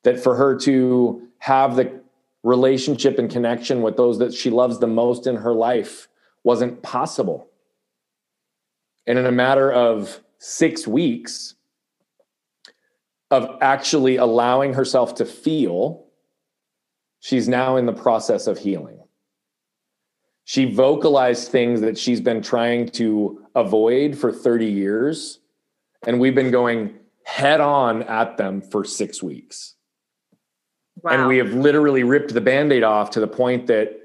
That 0.03 0.19
for 0.19 0.35
her 0.35 0.59
to 0.59 1.21
have 1.39 1.77
the 1.77 2.01
relationship 2.43 3.19
and 3.19 3.29
connection 3.29 3.81
with 3.81 3.97
those 3.97 4.19
that 4.19 4.33
she 4.33 4.49
loves 4.49 4.79
the 4.79 4.87
most 4.87 5.27
in 5.27 5.35
her 5.35 5.53
life 5.53 6.07
wasn't 6.43 6.81
possible. 6.81 7.49
And 9.05 9.17
in 9.17 9.25
a 9.25 9.31
matter 9.31 9.71
of 9.71 10.21
six 10.39 10.87
weeks 10.87 11.55
of 13.31 13.57
actually 13.61 14.17
allowing 14.17 14.73
herself 14.73 15.15
to 15.15 15.25
feel, 15.25 16.05
she's 17.19 17.47
now 17.47 17.75
in 17.75 17.85
the 17.85 17.93
process 17.93 18.47
of 18.47 18.59
healing. 18.59 18.99
She 20.45 20.71
vocalized 20.71 21.51
things 21.51 21.81
that 21.81 21.97
she's 21.97 22.21
been 22.21 22.41
trying 22.41 22.87
to 22.91 23.45
avoid 23.53 24.17
for 24.17 24.31
30 24.31 24.67
years, 24.67 25.39
and 26.05 26.19
we've 26.21 26.35
been 26.35 26.51
going 26.51 26.95
head 27.25 27.59
on 27.59 28.03
at 28.03 28.37
them 28.37 28.61
for 28.61 28.85
six 28.85 29.21
weeks. 29.21 29.75
Wow 31.01 31.11
And 31.11 31.27
we 31.27 31.37
have 31.37 31.53
literally 31.53 32.03
ripped 32.03 32.33
the 32.33 32.41
band 32.41 32.71
aid 32.71 32.83
off 32.83 33.09
to 33.11 33.19
the 33.19 33.27
point 33.27 33.67
that 33.67 34.01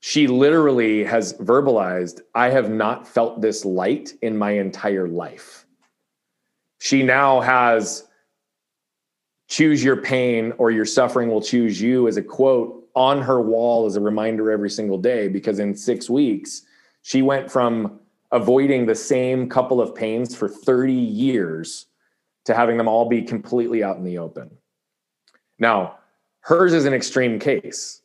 she 0.00 0.26
literally 0.26 1.04
has 1.04 1.34
verbalized, 1.34 2.20
I 2.34 2.50
have 2.50 2.70
not 2.70 3.06
felt 3.06 3.40
this 3.40 3.64
light 3.64 4.12
in 4.20 4.36
my 4.36 4.50
entire 4.50 5.06
life. 5.06 5.64
She 6.80 7.04
now 7.04 7.40
has 7.40 8.08
choose 9.48 9.84
your 9.84 9.96
pain 9.96 10.52
or 10.58 10.70
your 10.70 10.84
suffering 10.84 11.28
will 11.28 11.42
choose 11.42 11.80
you 11.80 12.08
as 12.08 12.16
a 12.16 12.22
quote 12.22 12.88
on 12.94 13.22
her 13.22 13.40
wall 13.40 13.86
as 13.86 13.96
a 13.96 14.00
reminder 14.00 14.50
every 14.50 14.70
single 14.70 14.98
day 14.98 15.28
because 15.28 15.58
in 15.58 15.74
six 15.76 16.10
weeks, 16.10 16.62
she 17.02 17.22
went 17.22 17.50
from 17.50 18.00
avoiding 18.32 18.86
the 18.86 18.94
same 18.94 19.48
couple 19.48 19.80
of 19.80 19.94
pains 19.94 20.34
for 20.34 20.48
30 20.48 20.92
years 20.92 21.86
to 22.44 22.54
having 22.54 22.76
them 22.76 22.88
all 22.88 23.08
be 23.08 23.22
completely 23.22 23.84
out 23.84 23.98
in 23.98 24.04
the 24.04 24.18
open. 24.18 24.50
Now, 25.58 25.98
hers 26.42 26.72
is 26.72 26.84
an 26.84 26.94
extreme 26.94 27.38
case, 27.38 28.02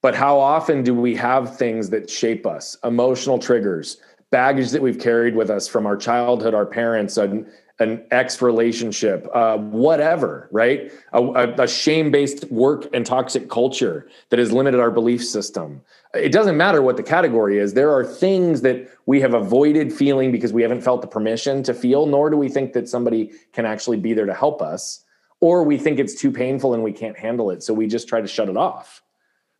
but 0.00 0.14
how 0.14 0.38
often 0.38 0.82
do 0.82 0.94
we 0.94 1.14
have 1.16 1.56
things 1.56 1.90
that 1.90 2.08
shape 2.08 2.46
us, 2.46 2.76
emotional 2.84 3.38
triggers, 3.38 3.98
baggage 4.30 4.70
that 4.70 4.82
we've 4.82 4.98
carried 4.98 5.36
with 5.36 5.50
us 5.50 5.68
from 5.68 5.86
our 5.86 5.96
childhood, 5.96 6.54
our 6.54 6.66
parents, 6.66 7.16
an, 7.18 7.46
an 7.78 8.02
ex 8.10 8.42
relationship, 8.42 9.28
uh, 9.34 9.58
whatever, 9.58 10.48
right? 10.50 10.92
A, 11.12 11.54
a, 11.58 11.68
shame 11.68 12.10
based 12.10 12.50
work 12.50 12.88
and 12.94 13.04
toxic 13.04 13.48
culture 13.48 14.08
that 14.30 14.38
has 14.38 14.52
limited 14.52 14.80
our 14.80 14.90
belief 14.90 15.24
system. 15.24 15.80
It 16.14 16.32
doesn't 16.32 16.56
matter 16.56 16.82
what 16.82 16.96
the 16.96 17.02
category 17.02 17.58
is. 17.58 17.74
There 17.74 17.92
are 17.92 18.04
things 18.04 18.62
that 18.62 18.88
we 19.06 19.20
have 19.20 19.34
avoided 19.34 19.92
feeling 19.92 20.32
because 20.32 20.52
we 20.52 20.62
haven't 20.62 20.82
felt 20.82 21.02
the 21.02 21.08
permission 21.08 21.62
to 21.64 21.74
feel, 21.74 22.06
nor 22.06 22.30
do 22.30 22.36
we 22.36 22.48
think 22.48 22.72
that 22.72 22.88
somebody 22.88 23.32
can 23.52 23.66
actually 23.66 23.98
be 23.98 24.12
there 24.14 24.26
to 24.26 24.34
help 24.34 24.62
us, 24.62 25.04
or 25.42 25.64
we 25.64 25.76
think 25.76 25.98
it's 25.98 26.14
too 26.14 26.30
painful 26.30 26.72
and 26.72 26.82
we 26.82 26.92
can't 26.92 27.18
handle 27.18 27.50
it. 27.50 27.62
So 27.64 27.74
we 27.74 27.88
just 27.88 28.08
try 28.08 28.20
to 28.20 28.28
shut 28.28 28.48
it 28.48 28.56
off. 28.56 29.02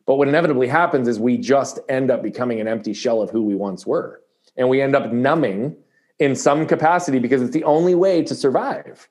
But 0.05 0.15
what 0.15 0.29
inevitably 0.29 0.67
happens 0.67 1.09
is 1.09 1.19
we 1.19 1.37
just 1.37 1.77
end 1.89 2.09
up 2.09 2.23
becoming 2.23 2.61
an 2.61 2.67
empty 2.67 2.93
shell 2.93 3.21
of 3.21 3.29
who 3.29 3.43
we 3.43 3.53
once 3.53 3.85
were. 3.85 4.21
And 4.55 4.69
we 4.69 4.81
end 4.81 4.95
up 4.95 5.11
numbing 5.11 5.75
in 6.19 6.35
some 6.35 6.65
capacity 6.65 7.19
because 7.19 7.41
it's 7.41 7.51
the 7.51 7.65
only 7.65 7.95
way 7.95 8.23
to 8.23 8.33
survive. 8.33 9.09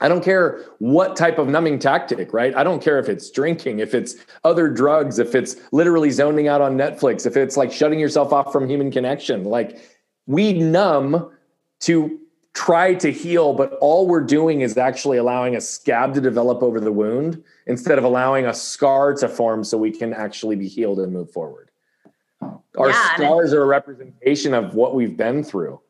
I 0.00 0.08
don't 0.08 0.24
care 0.24 0.64
what 0.78 1.14
type 1.14 1.38
of 1.38 1.48
numbing 1.48 1.78
tactic, 1.78 2.32
right? 2.32 2.56
I 2.56 2.64
don't 2.64 2.82
care 2.82 2.98
if 2.98 3.08
it's 3.10 3.30
drinking, 3.30 3.80
if 3.80 3.94
it's 3.94 4.16
other 4.44 4.68
drugs, 4.68 5.18
if 5.18 5.34
it's 5.34 5.56
literally 5.72 6.10
zoning 6.10 6.48
out 6.48 6.62
on 6.62 6.76
Netflix, 6.76 7.26
if 7.26 7.36
it's 7.36 7.58
like 7.58 7.70
shutting 7.70 8.00
yourself 8.00 8.32
off 8.32 8.50
from 8.50 8.66
human 8.66 8.90
connection. 8.90 9.44
Like 9.44 9.78
we 10.26 10.54
numb 10.54 11.30
to 11.80 12.18
try 12.54 12.94
to 12.94 13.10
heal, 13.10 13.54
but 13.54 13.72
all 13.80 14.06
we're 14.06 14.20
doing 14.20 14.60
is 14.60 14.76
actually 14.76 15.18
allowing 15.18 15.56
a 15.56 15.60
scab 15.60 16.14
to 16.14 16.20
develop 16.20 16.62
over 16.62 16.80
the 16.80 16.92
wound 16.92 17.42
instead 17.66 17.98
of 17.98 18.04
allowing 18.04 18.46
a 18.46 18.54
scar 18.54 19.14
to 19.14 19.28
form 19.28 19.64
so 19.64 19.78
we 19.78 19.90
can 19.90 20.12
actually 20.12 20.56
be 20.56 20.68
healed 20.68 21.00
and 21.00 21.12
move 21.12 21.30
forward. 21.30 21.70
Our 22.76 22.90
yeah, 22.90 23.14
scars 23.14 23.52
are 23.52 23.62
a 23.62 23.66
representation 23.66 24.52
of 24.54 24.74
what 24.74 24.94
we've 24.94 25.16
been 25.16 25.42
through 25.42 25.80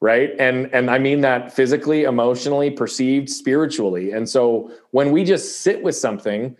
right? 0.00 0.32
And 0.38 0.66
and 0.74 0.90
i 0.90 0.98
mean 0.98 1.22
that 1.22 1.50
physically 1.54 2.02
emotionally 2.02 2.70
perceived 2.70 3.30
spiritually. 3.30 4.12
And 4.12 4.28
so 4.28 4.70
when 4.90 5.12
we 5.12 5.24
just 5.24 5.60
sit 5.60 5.82
with 5.82 5.96
something 5.96 6.54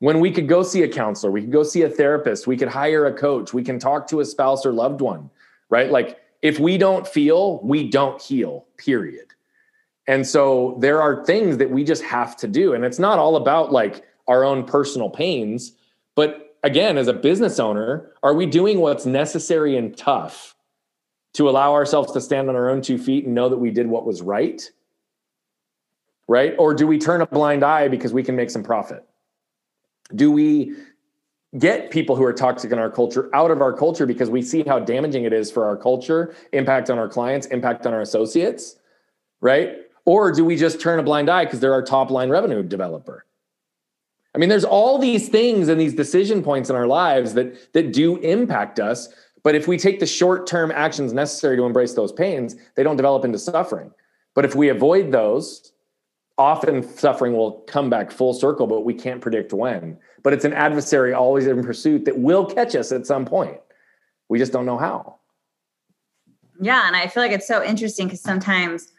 when 0.00 0.20
we 0.20 0.30
could 0.30 0.46
go 0.46 0.62
see 0.62 0.82
a 0.82 0.88
counselor 0.88 1.30
we 1.30 1.40
could 1.40 1.52
go 1.52 1.62
see 1.62 1.82
a 1.82 1.88
therapist 1.88 2.46
we 2.46 2.56
could 2.56 2.68
hire 2.68 3.06
a 3.06 3.12
coach 3.12 3.54
we 3.54 3.62
can 3.62 3.78
talk 3.78 4.08
to 4.08 4.20
a 4.20 4.24
spouse 4.24 4.66
or 4.66 4.72
loved 4.72 5.00
one 5.00 5.30
right? 5.72 5.90
Like 5.90 6.20
if 6.42 6.58
we 6.58 6.76
don't 6.76 7.06
feel 7.06 7.60
we 7.62 7.88
don't 7.88 8.20
heal 8.20 8.66
period 8.76 9.26
and 10.06 10.26
so 10.26 10.76
there 10.80 11.00
are 11.00 11.24
things 11.24 11.56
that 11.56 11.70
we 11.70 11.84
just 11.84 12.02
have 12.02 12.36
to 12.36 12.46
do 12.46 12.74
and 12.74 12.84
it's 12.84 12.98
not 12.98 13.18
all 13.18 13.36
about 13.36 13.72
like 13.72 14.04
our 14.28 14.44
own 14.44 14.64
personal 14.64 15.08
pains 15.08 15.72
but 16.14 16.56
again 16.62 16.98
as 16.98 17.08
a 17.08 17.12
business 17.12 17.58
owner 17.58 18.12
are 18.22 18.34
we 18.34 18.46
doing 18.46 18.80
what's 18.80 19.06
necessary 19.06 19.76
and 19.76 19.96
tough 19.96 20.54
to 21.34 21.48
allow 21.48 21.72
ourselves 21.72 22.12
to 22.12 22.20
stand 22.20 22.48
on 22.48 22.56
our 22.56 22.70
own 22.70 22.82
two 22.82 22.98
feet 22.98 23.24
and 23.24 23.34
know 23.34 23.48
that 23.48 23.56
we 23.56 23.70
did 23.70 23.86
what 23.86 24.04
was 24.04 24.22
right? 24.22 24.70
Right? 26.28 26.54
Or 26.58 26.74
do 26.74 26.86
we 26.86 26.98
turn 26.98 27.20
a 27.20 27.26
blind 27.26 27.64
eye 27.64 27.88
because 27.88 28.12
we 28.12 28.22
can 28.22 28.36
make 28.36 28.50
some 28.50 28.62
profit? 28.62 29.04
Do 30.14 30.30
we 30.30 30.74
get 31.58 31.90
people 31.90 32.16
who 32.16 32.24
are 32.24 32.32
toxic 32.32 32.72
in 32.72 32.78
our 32.78 32.90
culture 32.90 33.28
out 33.34 33.50
of 33.50 33.60
our 33.60 33.72
culture 33.72 34.06
because 34.06 34.30
we 34.30 34.42
see 34.42 34.62
how 34.62 34.78
damaging 34.78 35.24
it 35.24 35.32
is 35.32 35.50
for 35.50 35.66
our 35.66 35.76
culture, 35.76 36.34
impact 36.52 36.90
on 36.90 36.98
our 36.98 37.08
clients, 37.08 37.46
impact 37.48 37.86
on 37.86 37.92
our 37.92 38.00
associates? 38.00 38.76
Right? 39.40 39.78
Or 40.04 40.32
do 40.32 40.44
we 40.44 40.56
just 40.56 40.80
turn 40.80 40.98
a 40.98 41.02
blind 41.02 41.28
eye 41.28 41.44
because 41.44 41.60
they're 41.60 41.74
our 41.74 41.82
top 41.82 42.10
line 42.10 42.30
revenue 42.30 42.62
developer? 42.62 43.26
I 44.34 44.38
mean, 44.38 44.48
there's 44.48 44.64
all 44.64 44.98
these 44.98 45.28
things 45.28 45.68
and 45.68 45.78
these 45.78 45.94
decision 45.94 46.42
points 46.42 46.70
in 46.70 46.76
our 46.76 46.86
lives 46.86 47.34
that 47.34 47.72
that 47.74 47.92
do 47.92 48.16
impact 48.16 48.80
us 48.80 49.08
but 49.42 49.54
if 49.54 49.66
we 49.66 49.76
take 49.76 50.00
the 50.00 50.06
short 50.06 50.46
term 50.46 50.70
actions 50.70 51.12
necessary 51.12 51.56
to 51.56 51.64
embrace 51.64 51.94
those 51.94 52.12
pains, 52.12 52.56
they 52.74 52.82
don't 52.82 52.96
develop 52.96 53.24
into 53.24 53.38
suffering. 53.38 53.90
But 54.34 54.44
if 54.44 54.54
we 54.54 54.68
avoid 54.68 55.12
those, 55.12 55.72
often 56.38 56.82
suffering 56.96 57.34
will 57.34 57.60
come 57.66 57.90
back 57.90 58.10
full 58.10 58.34
circle, 58.34 58.66
but 58.66 58.84
we 58.84 58.94
can't 58.94 59.20
predict 59.20 59.52
when. 59.52 59.98
But 60.22 60.32
it's 60.32 60.44
an 60.44 60.52
adversary 60.52 61.12
always 61.12 61.46
in 61.46 61.62
pursuit 61.62 62.04
that 62.04 62.18
will 62.18 62.46
catch 62.46 62.74
us 62.74 62.92
at 62.92 63.06
some 63.06 63.24
point. 63.24 63.58
We 64.28 64.38
just 64.38 64.52
don't 64.52 64.66
know 64.66 64.78
how. 64.78 65.16
Yeah. 66.60 66.86
And 66.86 66.94
I 66.94 67.08
feel 67.08 67.22
like 67.22 67.32
it's 67.32 67.48
so 67.48 67.62
interesting 67.62 68.06
because 68.06 68.22
sometimes 68.22 68.92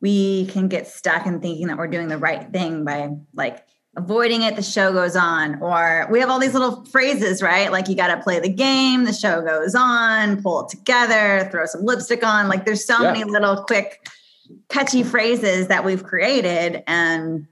we 0.00 0.46
can 0.46 0.68
get 0.68 0.86
stuck 0.86 1.26
in 1.26 1.40
thinking 1.40 1.66
that 1.66 1.76
we're 1.76 1.88
doing 1.88 2.08
the 2.08 2.18
right 2.18 2.50
thing 2.52 2.84
by 2.84 3.10
like 3.34 3.66
avoiding 3.96 4.42
it, 4.42 4.56
the 4.56 4.62
show 4.62 4.92
goes 4.92 5.16
on. 5.16 5.60
Or 5.60 6.06
we 6.10 6.20
have 6.20 6.30
all 6.30 6.38
these 6.38 6.54
little 6.54 6.84
phrases, 6.86 7.42
right? 7.42 7.70
Like 7.70 7.88
you 7.88 7.94
got 7.94 8.14
to 8.14 8.22
play 8.22 8.40
the 8.40 8.48
game, 8.48 9.04
the 9.04 9.12
show 9.12 9.42
goes 9.42 9.74
on, 9.74 10.42
pull 10.42 10.64
it 10.64 10.70
together, 10.70 11.48
throw 11.50 11.66
some 11.66 11.84
lipstick 11.84 12.24
on. 12.24 12.48
Like 12.48 12.64
there's 12.64 12.84
so 12.84 13.02
yeah. 13.02 13.12
many 13.12 13.24
little 13.24 13.64
quick, 13.64 14.08
catchy 14.68 15.02
phrases 15.02 15.68
that 15.68 15.84
we've 15.84 16.04
created, 16.04 16.82
and 16.86 17.46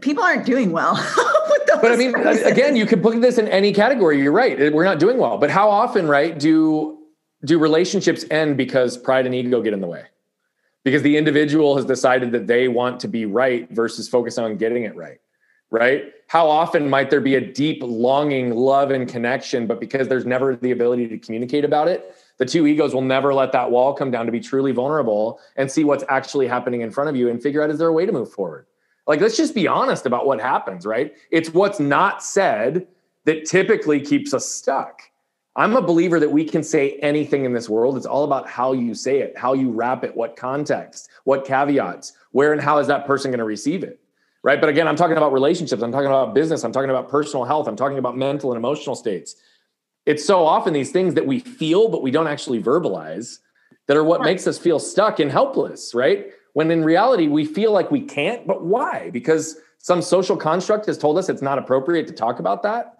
people 0.00 0.24
aren't 0.24 0.46
doing 0.46 0.72
well. 0.72 0.94
but 1.66 1.92
I 1.92 1.96
mean, 1.96 2.12
phrases. 2.12 2.44
again, 2.44 2.76
you 2.76 2.86
could 2.86 3.02
put 3.02 3.20
this 3.20 3.38
in 3.38 3.48
any 3.48 3.72
category. 3.72 4.22
You're 4.22 4.32
right. 4.32 4.72
We're 4.72 4.84
not 4.84 4.98
doing 4.98 5.18
well. 5.18 5.38
But 5.38 5.50
how 5.50 5.68
often, 5.68 6.06
right, 6.06 6.38
do 6.38 6.98
do 7.44 7.58
relationships 7.58 8.24
end 8.30 8.56
because 8.56 8.96
pride 8.96 9.26
and 9.26 9.34
ego 9.34 9.62
get 9.62 9.72
in 9.72 9.80
the 9.80 9.86
way? 9.86 10.04
Because 10.84 11.02
the 11.02 11.16
individual 11.16 11.76
has 11.76 11.84
decided 11.84 12.32
that 12.32 12.46
they 12.46 12.68
want 12.68 13.00
to 13.00 13.08
be 13.08 13.26
right 13.26 13.70
versus 13.70 14.08
focus 14.08 14.38
on 14.38 14.56
getting 14.56 14.84
it 14.84 14.94
right 14.94 15.18
right? 15.70 16.12
How 16.28 16.48
often 16.48 16.88
might 16.88 17.10
there 17.10 17.20
be 17.20 17.36
a 17.36 17.40
deep 17.40 17.80
longing, 17.82 18.54
love, 18.54 18.90
and 18.90 19.08
connection, 19.08 19.66
but 19.66 19.80
because 19.80 20.08
there's 20.08 20.26
never 20.26 20.56
the 20.56 20.70
ability 20.70 21.08
to 21.08 21.18
communicate 21.18 21.64
about 21.64 21.88
it, 21.88 22.14
the 22.38 22.44
two 22.44 22.66
egos 22.66 22.94
will 22.94 23.02
never 23.02 23.32
let 23.32 23.52
that 23.52 23.70
wall 23.70 23.94
come 23.94 24.10
down 24.10 24.26
to 24.26 24.32
be 24.32 24.40
truly 24.40 24.72
vulnerable 24.72 25.40
and 25.56 25.70
see 25.70 25.84
what's 25.84 26.04
actually 26.08 26.46
happening 26.46 26.82
in 26.82 26.90
front 26.90 27.08
of 27.08 27.16
you 27.16 27.30
and 27.30 27.42
figure 27.42 27.62
out 27.62 27.70
is 27.70 27.78
there 27.78 27.88
a 27.88 27.92
way 27.92 28.06
to 28.06 28.12
move 28.12 28.30
forward? 28.30 28.66
Like, 29.06 29.20
let's 29.20 29.36
just 29.36 29.54
be 29.54 29.68
honest 29.68 30.06
about 30.06 30.26
what 30.26 30.40
happens, 30.40 30.84
right? 30.84 31.14
It's 31.30 31.50
what's 31.50 31.78
not 31.78 32.22
said 32.22 32.86
that 33.24 33.46
typically 33.46 34.00
keeps 34.00 34.34
us 34.34 34.48
stuck. 34.48 35.02
I'm 35.54 35.74
a 35.74 35.82
believer 35.82 36.20
that 36.20 36.30
we 36.30 36.44
can 36.44 36.62
say 36.62 36.98
anything 36.98 37.44
in 37.44 37.52
this 37.52 37.68
world. 37.68 37.96
It's 37.96 38.06
all 38.06 38.24
about 38.24 38.48
how 38.48 38.72
you 38.72 38.94
say 38.94 39.20
it, 39.20 39.38
how 39.38 39.54
you 39.54 39.70
wrap 39.70 40.04
it, 40.04 40.14
what 40.14 40.36
context, 40.36 41.08
what 41.24 41.46
caveats, 41.46 42.12
where 42.32 42.52
and 42.52 42.60
how 42.60 42.78
is 42.78 42.86
that 42.88 43.06
person 43.06 43.30
going 43.30 43.38
to 43.38 43.44
receive 43.44 43.82
it 43.82 44.00
right? 44.46 44.60
But 44.60 44.70
again, 44.70 44.86
I'm 44.86 44.94
talking 44.94 45.16
about 45.16 45.32
relationships, 45.32 45.82
I'm 45.82 45.90
talking 45.90 46.06
about 46.06 46.32
business, 46.32 46.62
I'm 46.62 46.70
talking 46.70 46.88
about 46.88 47.08
personal 47.08 47.44
health, 47.44 47.66
I'm 47.66 47.74
talking 47.74 47.98
about 47.98 48.16
mental 48.16 48.52
and 48.52 48.56
emotional 48.56 48.94
states. 48.94 49.34
It's 50.06 50.24
so 50.24 50.46
often 50.46 50.72
these 50.72 50.92
things 50.92 51.14
that 51.14 51.26
we 51.26 51.40
feel, 51.40 51.88
but 51.88 52.00
we 52.00 52.12
don't 52.12 52.28
actually 52.28 52.62
verbalize 52.62 53.40
that 53.88 53.96
are 53.96 54.04
what 54.04 54.22
makes 54.22 54.46
us 54.46 54.56
feel 54.56 54.78
stuck 54.78 55.18
and 55.18 55.32
helpless, 55.32 55.96
right? 55.96 56.26
When 56.56 56.70
in 56.70 56.84
reality, 56.84 57.28
we 57.28 57.44
feel 57.44 57.70
like 57.70 57.90
we 57.90 58.00
can't, 58.00 58.46
but 58.46 58.64
why? 58.64 59.10
Because 59.10 59.58
some 59.76 60.00
social 60.00 60.38
construct 60.38 60.86
has 60.86 60.96
told 60.96 61.18
us 61.18 61.28
it's 61.28 61.42
not 61.42 61.58
appropriate 61.58 62.06
to 62.06 62.14
talk 62.14 62.38
about 62.38 62.62
that. 62.62 62.96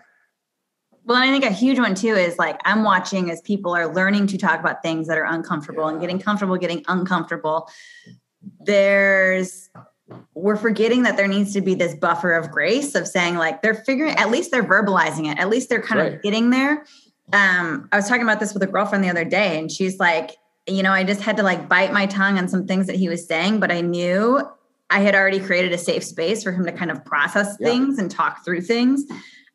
Well, 1.06 1.16
I 1.16 1.28
think 1.28 1.42
a 1.42 1.50
huge 1.50 1.78
one 1.78 1.94
too 1.94 2.08
is 2.08 2.36
like 2.36 2.60
I'm 2.66 2.84
watching 2.84 3.30
as 3.30 3.40
people 3.40 3.74
are 3.74 3.90
learning 3.90 4.26
to 4.26 4.36
talk 4.36 4.60
about 4.60 4.82
things 4.82 5.08
that 5.08 5.16
are 5.16 5.24
uncomfortable 5.24 5.84
yeah. 5.84 5.92
and 5.92 6.00
getting 6.02 6.18
comfortable 6.18 6.58
getting 6.58 6.84
uncomfortable. 6.86 7.70
There's 8.60 9.70
we're 10.34 10.56
forgetting 10.56 11.04
that 11.04 11.16
there 11.16 11.26
needs 11.26 11.54
to 11.54 11.62
be 11.62 11.74
this 11.74 11.94
buffer 11.94 12.34
of 12.34 12.50
grace 12.50 12.94
of 12.94 13.08
saying 13.08 13.36
like 13.36 13.62
they're 13.62 13.82
figuring 13.86 14.16
at 14.16 14.30
least 14.30 14.50
they're 14.50 14.62
verbalizing 14.62 15.32
it 15.32 15.38
at 15.38 15.48
least 15.48 15.70
they're 15.70 15.82
kind 15.82 16.00
right. 16.00 16.12
of 16.14 16.22
getting 16.22 16.50
there 16.50 16.84
um 17.32 17.88
i 17.90 17.96
was 17.96 18.06
talking 18.06 18.22
about 18.22 18.38
this 18.38 18.54
with 18.54 18.62
a 18.62 18.68
girlfriend 18.68 19.02
the 19.02 19.10
other 19.10 19.24
day 19.24 19.58
and 19.58 19.72
she's 19.72 19.98
like 19.98 20.36
you 20.66 20.82
know 20.82 20.92
i 20.92 21.04
just 21.04 21.20
had 21.20 21.36
to 21.36 21.42
like 21.42 21.68
bite 21.68 21.92
my 21.92 22.06
tongue 22.06 22.38
on 22.38 22.48
some 22.48 22.66
things 22.66 22.86
that 22.86 22.96
he 22.96 23.08
was 23.08 23.26
saying 23.26 23.60
but 23.60 23.70
i 23.70 23.80
knew 23.80 24.40
i 24.90 25.00
had 25.00 25.14
already 25.14 25.40
created 25.40 25.72
a 25.72 25.78
safe 25.78 26.04
space 26.04 26.42
for 26.42 26.52
him 26.52 26.64
to 26.64 26.72
kind 26.72 26.90
of 26.90 27.04
process 27.04 27.56
yeah. 27.60 27.68
things 27.68 27.98
and 27.98 28.10
talk 28.10 28.44
through 28.44 28.60
things 28.60 29.04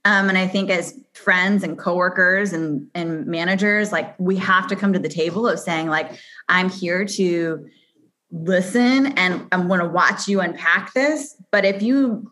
um, 0.06 0.30
and 0.30 0.38
i 0.38 0.48
think 0.48 0.70
as 0.70 1.00
friends 1.13 1.63
and 1.63 1.77
coworkers 1.77 2.53
and 2.53 2.88
and 2.96 3.25
managers 3.25 3.91
like 3.91 4.15
we 4.20 4.38
have 4.38 4.68
to 4.68 4.75
come 4.75 4.94
to 4.94 5.00
the 5.00 5.10
table 5.10 5.48
of 5.48 5.60
saying 5.60 5.88
like 5.88 6.12
i'm 6.50 6.70
here 6.70 7.06
to 7.06 7.68
listen 8.32 9.08
and 9.18 9.48
I'm 9.51 9.68
going 9.68 9.82
to 9.82 9.88
watch 9.88 10.27
you 10.27 10.41
unpack 10.41 10.94
this. 10.94 11.36
But 11.51 11.65
if 11.65 11.82
you 11.82 12.32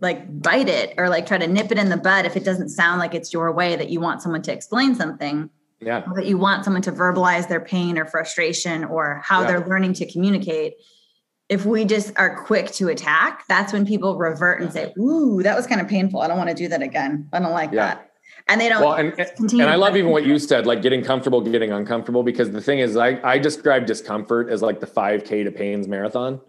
like 0.00 0.40
bite 0.40 0.68
it 0.68 0.94
or 0.96 1.08
like 1.08 1.26
try 1.26 1.38
to 1.38 1.46
nip 1.46 1.70
it 1.70 1.78
in 1.78 1.88
the 1.88 1.96
bud, 1.96 2.24
if 2.24 2.36
it 2.36 2.44
doesn't 2.44 2.70
sound 2.70 3.00
like 3.00 3.14
it's 3.14 3.32
your 3.32 3.52
way 3.52 3.76
that 3.76 3.90
you 3.90 4.00
want 4.00 4.22
someone 4.22 4.42
to 4.42 4.52
explain 4.52 4.94
something, 4.94 5.50
yeah, 5.80 6.04
that 6.14 6.26
you 6.26 6.38
want 6.38 6.64
someone 6.64 6.82
to 6.82 6.92
verbalize 6.92 7.48
their 7.48 7.60
pain 7.60 7.98
or 7.98 8.04
frustration 8.04 8.84
or 8.84 9.20
how 9.24 9.42
yeah. 9.42 9.46
they're 9.46 9.66
learning 9.66 9.94
to 9.94 10.10
communicate. 10.10 10.74
If 11.48 11.66
we 11.66 11.84
just 11.84 12.12
are 12.16 12.44
quick 12.44 12.70
to 12.72 12.88
attack, 12.88 13.44
that's 13.48 13.72
when 13.72 13.84
people 13.84 14.16
revert 14.16 14.60
and 14.60 14.72
say, 14.72 14.92
Ooh, 14.98 15.42
that 15.42 15.56
was 15.56 15.66
kind 15.66 15.80
of 15.80 15.88
painful. 15.88 16.20
I 16.20 16.28
don't 16.28 16.38
want 16.38 16.50
to 16.50 16.54
do 16.54 16.68
that 16.68 16.82
again. 16.82 17.28
I 17.32 17.40
don't 17.40 17.52
like 17.52 17.72
yeah. 17.72 17.94
that 17.94 18.10
and 18.48 18.60
they 18.60 18.68
don't 18.68 18.80
well 18.80 18.94
and, 18.94 19.18
and 19.18 19.62
i 19.62 19.74
love 19.74 19.96
even 19.96 20.10
what 20.10 20.24
you 20.24 20.38
said 20.38 20.66
like 20.66 20.82
getting 20.82 21.02
comfortable 21.02 21.40
getting 21.40 21.72
uncomfortable 21.72 22.22
because 22.22 22.50
the 22.50 22.60
thing 22.60 22.78
is 22.78 22.96
i 22.96 23.20
i 23.22 23.38
describe 23.38 23.86
discomfort 23.86 24.48
as 24.48 24.62
like 24.62 24.80
the 24.80 24.86
5k 24.86 25.44
to 25.44 25.50
pains 25.50 25.88
marathon 25.88 26.40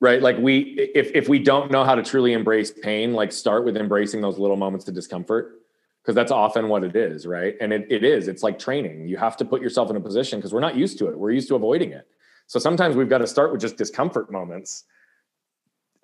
right 0.00 0.22
like 0.22 0.38
we 0.38 0.90
if 0.94 1.10
if 1.14 1.28
we 1.28 1.38
don't 1.38 1.70
know 1.70 1.84
how 1.84 1.94
to 1.94 2.02
truly 2.02 2.32
embrace 2.32 2.70
pain 2.70 3.12
like 3.14 3.32
start 3.32 3.64
with 3.64 3.76
embracing 3.76 4.20
those 4.20 4.38
little 4.38 4.56
moments 4.56 4.86
of 4.88 4.94
discomfort 4.94 5.60
because 6.02 6.14
that's 6.14 6.32
often 6.32 6.68
what 6.68 6.84
it 6.84 6.96
is 6.96 7.26
right 7.26 7.56
and 7.60 7.72
it, 7.72 7.86
it 7.90 8.04
is 8.04 8.28
it's 8.28 8.42
like 8.42 8.58
training 8.58 9.06
you 9.06 9.16
have 9.16 9.36
to 9.36 9.44
put 9.44 9.60
yourself 9.60 9.90
in 9.90 9.96
a 9.96 10.00
position 10.00 10.38
because 10.38 10.52
we're 10.52 10.60
not 10.60 10.76
used 10.76 10.98
to 10.98 11.08
it 11.08 11.18
we're 11.18 11.30
used 11.30 11.48
to 11.48 11.54
avoiding 11.54 11.92
it 11.92 12.06
so 12.46 12.58
sometimes 12.58 12.96
we've 12.96 13.08
got 13.08 13.18
to 13.18 13.26
start 13.26 13.52
with 13.52 13.60
just 13.60 13.76
discomfort 13.76 14.30
moments 14.30 14.84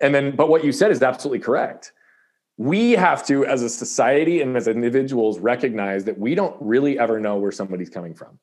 and 0.01 0.13
then 0.13 0.35
but 0.35 0.49
what 0.49 0.63
you 0.63 0.71
said 0.71 0.91
is 0.91 1.01
absolutely 1.01 1.39
correct 1.39 1.93
we 2.57 2.91
have 2.91 3.25
to, 3.27 3.45
as 3.45 3.61
a 3.61 3.69
society 3.69 4.41
and 4.41 4.55
as 4.55 4.67
individuals, 4.67 5.39
recognize 5.39 6.05
that 6.05 6.17
we 6.17 6.35
don't 6.35 6.55
really 6.61 6.97
ever 6.97 7.19
know 7.19 7.37
where 7.37 7.51
somebody's 7.51 7.89
coming 7.89 8.13
from. 8.13 8.39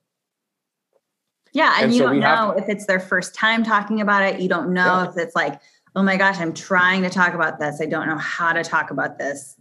Yeah. 1.52 1.75
And, 1.76 1.85
and 1.85 1.92
you 1.94 2.00
so 2.00 2.06
don't 2.06 2.21
know 2.21 2.54
to, 2.54 2.62
if 2.62 2.68
it's 2.68 2.87
their 2.87 3.00
first 3.00 3.35
time 3.35 3.62
talking 3.64 4.00
about 4.00 4.23
it. 4.23 4.40
You 4.40 4.49
don't 4.49 4.73
know 4.73 5.02
yeah. 5.02 5.11
if 5.11 5.16
it's 5.16 5.35
like, 5.35 5.61
oh 5.97 6.02
my 6.02 6.16
gosh, 6.16 6.38
I'm 6.38 6.52
trying 6.52 7.02
to 7.02 7.11
talk 7.11 7.35
about 7.35 7.59
this. 7.59 7.80
I 7.80 7.87
don't 7.87 8.06
know 8.06 8.18
how 8.18 8.52
to 8.52 8.62
talk 8.62 8.90
about 8.90 9.18
this. 9.18 9.56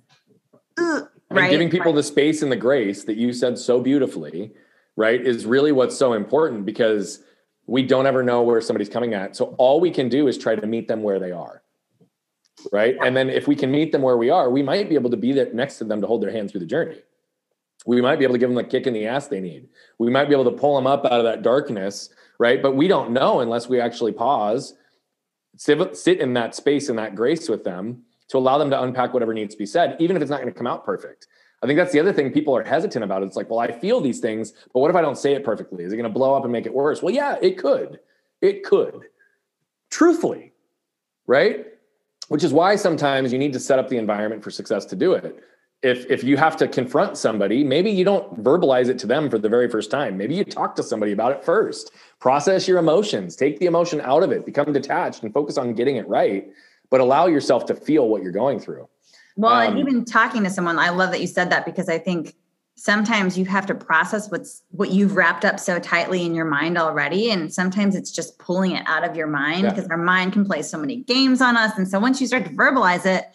Ugh, 0.78 1.08
right. 1.36 1.44
And 1.44 1.52
giving 1.52 1.70
people 1.70 1.94
the 1.94 2.04
space 2.04 2.42
and 2.42 2.52
the 2.52 2.56
grace 2.58 3.04
that 3.06 3.18
you 3.18 3.34
said 3.34 3.58
so 3.58 3.80
beautifully, 3.80 4.54
right, 4.96 5.20
is 5.20 5.46
really 5.46 5.72
what's 5.72 5.98
so 5.98 6.14
important 6.14 6.66
because 6.66 7.24
we 7.68 7.84
don't 7.84 8.06
ever 8.06 8.24
know 8.24 8.42
where 8.42 8.60
somebody's 8.62 8.90
coming 8.90 9.14
at. 9.14 9.36
So 9.36 9.56
all 9.58 9.80
we 9.80 9.92
can 9.92 10.10
do 10.10 10.28
is 10.28 10.38
try 10.38 10.56
to 10.56 10.68
meet 10.68 10.88
them 10.88 11.04
where 11.04 11.20
they 11.20 11.32
are. 11.32 11.62
Right. 12.72 12.98
And 13.02 13.16
then 13.16 13.30
if 13.30 13.48
we 13.48 13.56
can 13.56 13.72
meet 13.72 13.92
them 13.92 14.02
where 14.02 14.18
we 14.18 14.30
are, 14.30 14.50
we 14.50 14.62
might 14.62 14.90
be 14.90 14.96
able 14.96 15.10
to 15.10 15.18
be 15.18 15.32
there 15.32 15.52
next 15.54 15.78
to 15.78 15.84
them 15.84 16.02
to 16.02 16.08
hold 16.08 16.22
their 16.22 16.32
hand 16.32 16.52
through 16.52 16.60
the 16.60 16.66
journey. 16.66 17.02
We 17.86 18.02
might 18.02 18.18
be 18.18 18.26
able 18.26 18.36
to 18.36 18.40
give 18.40 18.50
them 18.50 18.56
the 18.56 18.64
kick 18.64 18.86
in 18.86 18.94
the 18.94 19.08
ass 19.08 19.28
they 19.28 19.40
need. 19.40 19.70
We 19.98 20.12
might 20.12 20.26
be 20.26 20.34
able 20.34 20.52
to 20.52 20.58
pull 20.58 20.76
them 20.76 20.86
up 20.86 21.06
out 21.06 21.14
of 21.14 21.24
that 21.24 21.42
darkness. 21.42 22.10
Right. 22.38 22.62
But 22.62 22.76
we 22.76 22.88
don't 22.88 23.12
know 23.12 23.40
unless 23.40 23.68
we 23.70 23.80
actually 23.80 24.12
pause, 24.12 24.74
sit 25.56 26.20
in 26.20 26.34
that 26.34 26.56
space 26.56 26.90
and 26.90 27.00
that 27.00 27.16
grace 27.16 27.50
with 27.50 27.64
them 27.64 28.04
to 28.32 28.38
allow 28.38 28.58
them 28.58 28.70
to 28.70 28.82
unpack 28.82 29.14
whatever 29.14 29.34
needs 29.34 29.54
to 29.54 29.60
be 29.60 29.66
said, 29.66 29.98
even 30.00 30.16
if 30.16 30.22
it's 30.22 30.32
not 30.32 30.42
going 30.42 30.52
to 30.52 30.58
come 30.58 30.68
out 30.68 30.86
perfect. 30.86 31.28
I 31.62 31.68
think 31.68 31.78
that's 31.78 31.92
the 31.92 32.00
other 32.00 32.14
thing 32.14 32.32
people 32.32 32.56
are 32.56 32.64
hesitant 32.64 33.04
about. 33.04 33.24
It's 33.24 33.36
like, 33.36 33.50
well, 33.50 33.60
I 33.60 33.72
feel 33.72 34.00
these 34.00 34.20
things, 34.20 34.54
but 34.74 34.80
what 34.80 34.90
if 34.90 34.96
I 34.96 35.02
don't 35.02 35.18
say 35.18 35.34
it 35.34 35.44
perfectly? 35.44 35.84
Is 35.84 35.92
it 35.92 35.98
going 35.98 36.10
to 36.10 36.14
blow 36.14 36.34
up 36.34 36.44
and 36.44 36.52
make 36.52 36.66
it 36.66 36.74
worse? 36.74 37.04
Well, 37.04 37.14
yeah, 37.14 37.36
it 37.42 37.58
could. 37.58 38.00
It 38.42 38.64
could. 38.64 39.02
Truthfully, 39.90 40.54
right? 41.28 41.66
Which 42.30 42.46
is 42.46 42.54
why 42.54 42.78
sometimes 42.78 43.34
you 43.34 43.38
need 43.38 43.52
to 43.54 43.60
set 43.60 43.78
up 43.78 43.90
the 43.90 43.98
environment 43.98 44.44
for 44.44 44.50
success 44.50 44.86
to 44.86 44.96
do 44.96 45.12
it. 45.12 45.44
If 45.84 46.10
if 46.10 46.24
you 46.24 46.38
have 46.38 46.56
to 46.58 46.68
confront 46.68 47.18
somebody, 47.18 47.64
maybe 47.66 47.92
you 47.92 48.06
don't 48.06 48.42
verbalize 48.42 48.88
it 48.88 48.98
to 49.00 49.08
them 49.08 49.30
for 49.30 49.38
the 49.38 49.50
very 49.50 49.68
first 49.68 49.92
time. 49.92 50.16
Maybe 50.16 50.36
you 50.36 50.46
talk 50.46 50.76
to 50.76 50.84
somebody 50.84 51.12
about 51.12 51.34
it 51.34 51.44
first. 51.44 51.92
Process 52.20 52.68
your 52.68 52.78
emotions, 52.78 53.36
take 53.36 53.60
the 53.60 53.66
emotion 53.66 54.00
out 54.02 54.24
of 54.24 54.32
it, 54.32 54.46
become 54.46 54.72
detached 54.72 55.24
and 55.24 55.34
focus 55.34 55.58
on 55.58 55.74
getting 55.74 55.98
it 55.98 56.08
right, 56.08 56.50
but 56.92 57.02
allow 57.02 57.26
yourself 57.26 57.66
to 57.66 57.76
feel 57.76 58.08
what 58.08 58.22
you're 58.22 58.32
going 58.32 58.60
through. 58.60 58.88
Well, 59.36 59.54
um, 59.54 59.70
and 59.70 59.80
even 59.80 60.06
talking 60.06 60.44
to 60.44 60.52
someone, 60.52 60.78
I 60.78 60.90
love 60.90 61.12
that 61.12 61.22
you 61.22 61.28
said 61.28 61.50
that 61.50 61.66
because 61.66 61.90
I 61.90 61.98
think 61.98 62.36
sometimes 62.76 63.38
you 63.38 63.46
have 63.46 63.66
to 63.68 63.76
process 63.76 64.30
what's 64.32 64.64
what 64.72 64.92
you've 64.92 65.16
wrapped 65.16 65.46
up 65.46 65.60
so 65.60 65.78
tightly 65.80 66.26
in 66.26 66.34
your 66.34 66.46
mind 66.46 66.78
already 66.78 67.30
and 67.30 67.54
sometimes 67.54 67.96
it's 67.96 68.10
just 68.10 68.40
pulling 68.40 68.72
it 68.72 68.84
out 68.88 69.04
of 69.08 69.16
your 69.16 69.28
mind 69.28 69.64
because 69.64 69.86
yeah. 69.86 69.92
our 69.92 69.98
mind 69.98 70.34
can 70.34 70.44
play 70.44 70.64
so 70.64 70.78
many 70.78 70.98
games 71.04 71.42
on 71.42 71.56
us 71.56 71.78
and 71.78 71.88
so 71.88 72.00
once 72.00 72.20
you 72.20 72.26
start 72.26 72.44
to 72.44 72.50
verbalize 72.52 73.06
it 73.06 73.26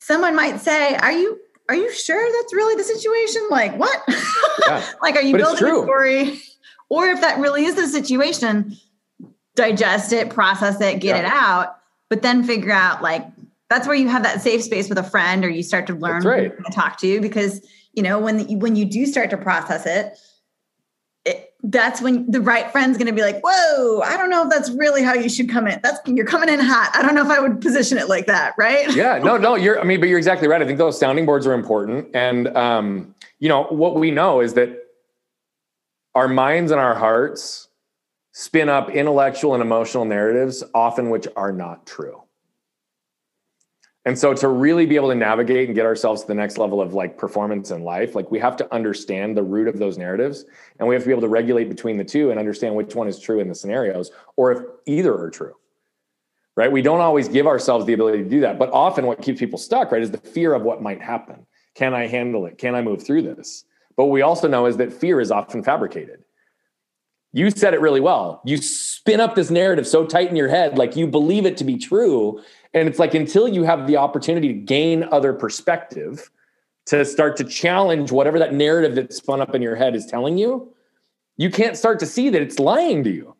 someone 0.00 0.36
might 0.36 0.60
say 0.60 0.96
are 0.96 1.12
you 1.12 1.40
are 1.70 1.76
you 1.76 1.90
sure 1.92 2.20
that's 2.32 2.52
really 2.52 2.74
the 2.74 2.84
situation 2.84 3.40
like 3.48 3.74
what 3.78 4.02
yeah. 4.66 4.84
like 5.02 5.14
are 5.14 5.22
you 5.22 5.32
but 5.32 5.38
building 5.38 5.64
a 5.64 5.82
story 5.82 6.40
or 6.90 7.06
if 7.08 7.20
that 7.22 7.38
really 7.38 7.64
is 7.64 7.74
the 7.74 7.86
situation 7.86 8.76
digest 9.54 10.12
it 10.12 10.28
process 10.28 10.78
it 10.80 11.00
get 11.00 11.16
yeah. 11.16 11.20
it 11.20 11.24
out 11.24 11.77
but 12.08 12.22
then 12.22 12.42
figure 12.44 12.72
out 12.72 13.02
like 13.02 13.26
that's 13.68 13.86
where 13.86 13.96
you 13.96 14.08
have 14.08 14.22
that 14.22 14.40
safe 14.40 14.62
space 14.62 14.88
with 14.88 14.98
a 14.98 15.02
friend 15.02 15.44
or 15.44 15.48
you 15.48 15.62
start 15.62 15.86
to 15.86 15.94
learn 15.94 16.22
right. 16.22 16.56
to 16.56 16.72
talk 16.72 16.98
to 16.98 17.20
because 17.20 17.66
you 17.92 18.02
know 18.02 18.18
when 18.18 18.38
the, 18.38 18.56
when 18.56 18.76
you 18.76 18.84
do 18.84 19.06
start 19.06 19.30
to 19.30 19.36
process 19.36 19.86
it, 19.86 20.18
it 21.24 21.54
that's 21.64 22.00
when 22.00 22.30
the 22.30 22.40
right 22.40 22.70
friend's 22.70 22.96
going 22.96 23.06
to 23.06 23.12
be 23.12 23.22
like 23.22 23.40
whoa 23.44 24.00
i 24.02 24.16
don't 24.16 24.30
know 24.30 24.44
if 24.44 24.50
that's 24.50 24.70
really 24.70 25.02
how 25.02 25.14
you 25.14 25.28
should 25.28 25.48
come 25.48 25.66
in. 25.66 25.78
That's 25.82 25.98
you're 26.06 26.26
coming 26.26 26.48
in 26.48 26.60
hot. 26.60 26.90
I 26.94 27.02
don't 27.02 27.14
know 27.14 27.24
if 27.24 27.30
i 27.30 27.40
would 27.40 27.60
position 27.60 27.98
it 27.98 28.08
like 28.08 28.26
that 28.26 28.54
right? 28.56 28.94
Yeah 28.94 29.18
no 29.18 29.36
no 29.36 29.54
you're 29.54 29.80
i 29.80 29.84
mean 29.84 30.00
but 30.00 30.08
you're 30.08 30.18
exactly 30.18 30.48
right. 30.48 30.62
I 30.62 30.66
think 30.66 30.78
those 30.78 30.98
sounding 30.98 31.26
boards 31.26 31.46
are 31.46 31.54
important. 31.54 32.08
And 32.14 32.56
um 32.56 33.14
you 33.38 33.48
know 33.48 33.64
what 33.64 33.96
we 33.96 34.10
know 34.10 34.40
is 34.40 34.54
that 34.54 34.84
our 36.14 36.28
minds 36.28 36.72
and 36.72 36.80
our 36.80 36.94
hearts 36.94 37.67
spin 38.38 38.68
up 38.68 38.88
intellectual 38.90 39.54
and 39.54 39.62
emotional 39.62 40.04
narratives 40.04 40.62
often 40.72 41.10
which 41.10 41.26
are 41.34 41.50
not 41.50 41.84
true 41.84 42.22
and 44.04 44.18
so 44.18 44.32
to 44.32 44.48
really 44.48 44.86
be 44.86 44.96
able 44.96 45.08
to 45.08 45.14
navigate 45.14 45.68
and 45.68 45.74
get 45.74 45.84
ourselves 45.84 46.22
to 46.22 46.28
the 46.28 46.34
next 46.34 46.56
level 46.56 46.80
of 46.80 46.94
like 46.94 47.18
performance 47.18 47.72
in 47.72 47.82
life, 47.82 48.14
like 48.14 48.30
we 48.30 48.38
have 48.38 48.56
to 48.56 48.74
understand 48.74 49.36
the 49.36 49.42
root 49.42 49.68
of 49.68 49.78
those 49.78 49.98
narratives 49.98 50.46
and 50.78 50.88
we 50.88 50.94
have 50.94 51.02
to 51.02 51.08
be 51.08 51.12
able 51.12 51.20
to 51.20 51.28
regulate 51.28 51.68
between 51.68 51.98
the 51.98 52.04
two 52.04 52.30
and 52.30 52.38
understand 52.38 52.74
which 52.74 52.94
one 52.94 53.06
is 53.06 53.20
true 53.20 53.38
in 53.38 53.48
the 53.48 53.54
scenarios 53.54 54.10
or 54.36 54.52
if 54.52 54.62
either 54.86 55.14
are 55.14 55.28
true. 55.28 55.54
Right? 56.56 56.72
We 56.72 56.80
don't 56.80 57.00
always 57.00 57.28
give 57.28 57.46
ourselves 57.46 57.84
the 57.84 57.92
ability 57.92 58.22
to 58.22 58.30
do 58.30 58.40
that, 58.40 58.58
but 58.58 58.70
often 58.70 59.04
what 59.04 59.20
keeps 59.20 59.40
people 59.40 59.58
stuck, 59.58 59.92
right, 59.92 60.00
is 60.00 60.10
the 60.10 60.16
fear 60.16 60.54
of 60.54 60.62
what 60.62 60.80
might 60.80 61.02
happen. 61.02 61.44
Can 61.74 61.92
I 61.92 62.06
handle 62.06 62.46
it? 62.46 62.56
Can 62.56 62.74
I 62.74 62.80
move 62.80 63.02
through 63.02 63.22
this? 63.22 63.64
But 63.94 64.06
we 64.06 64.22
also 64.22 64.48
know 64.48 64.64
is 64.64 64.78
that 64.78 64.90
fear 64.90 65.20
is 65.20 65.30
often 65.30 65.62
fabricated. 65.62 66.24
You 67.38 67.52
said 67.52 67.72
it 67.72 67.80
really 67.80 68.00
well. 68.00 68.42
You 68.44 68.56
spin 68.56 69.20
up 69.20 69.36
this 69.36 69.48
narrative 69.48 69.86
so 69.86 70.04
tight 70.04 70.28
in 70.28 70.34
your 70.34 70.48
head, 70.48 70.76
like 70.76 70.96
you 70.96 71.06
believe 71.06 71.46
it 71.46 71.56
to 71.58 71.64
be 71.64 71.78
true, 71.78 72.42
and 72.74 72.88
it's 72.88 72.98
like 72.98 73.14
until 73.14 73.46
you 73.46 73.62
have 73.62 73.86
the 73.86 73.96
opportunity 73.96 74.48
to 74.48 74.54
gain 74.54 75.04
other 75.12 75.32
perspective, 75.32 76.32
to 76.86 77.04
start 77.04 77.36
to 77.36 77.44
challenge 77.44 78.10
whatever 78.10 78.40
that 78.40 78.54
narrative 78.54 78.96
that's 78.96 79.18
spun 79.18 79.40
up 79.40 79.54
in 79.54 79.62
your 79.62 79.76
head 79.76 79.94
is 79.94 80.04
telling 80.04 80.36
you, 80.36 80.74
you 81.36 81.48
can't 81.48 81.76
start 81.76 82.00
to 82.00 82.06
see 82.06 82.28
that 82.28 82.42
it's 82.42 82.58
lying 82.58 83.04
to 83.04 83.10
you. 83.10 83.36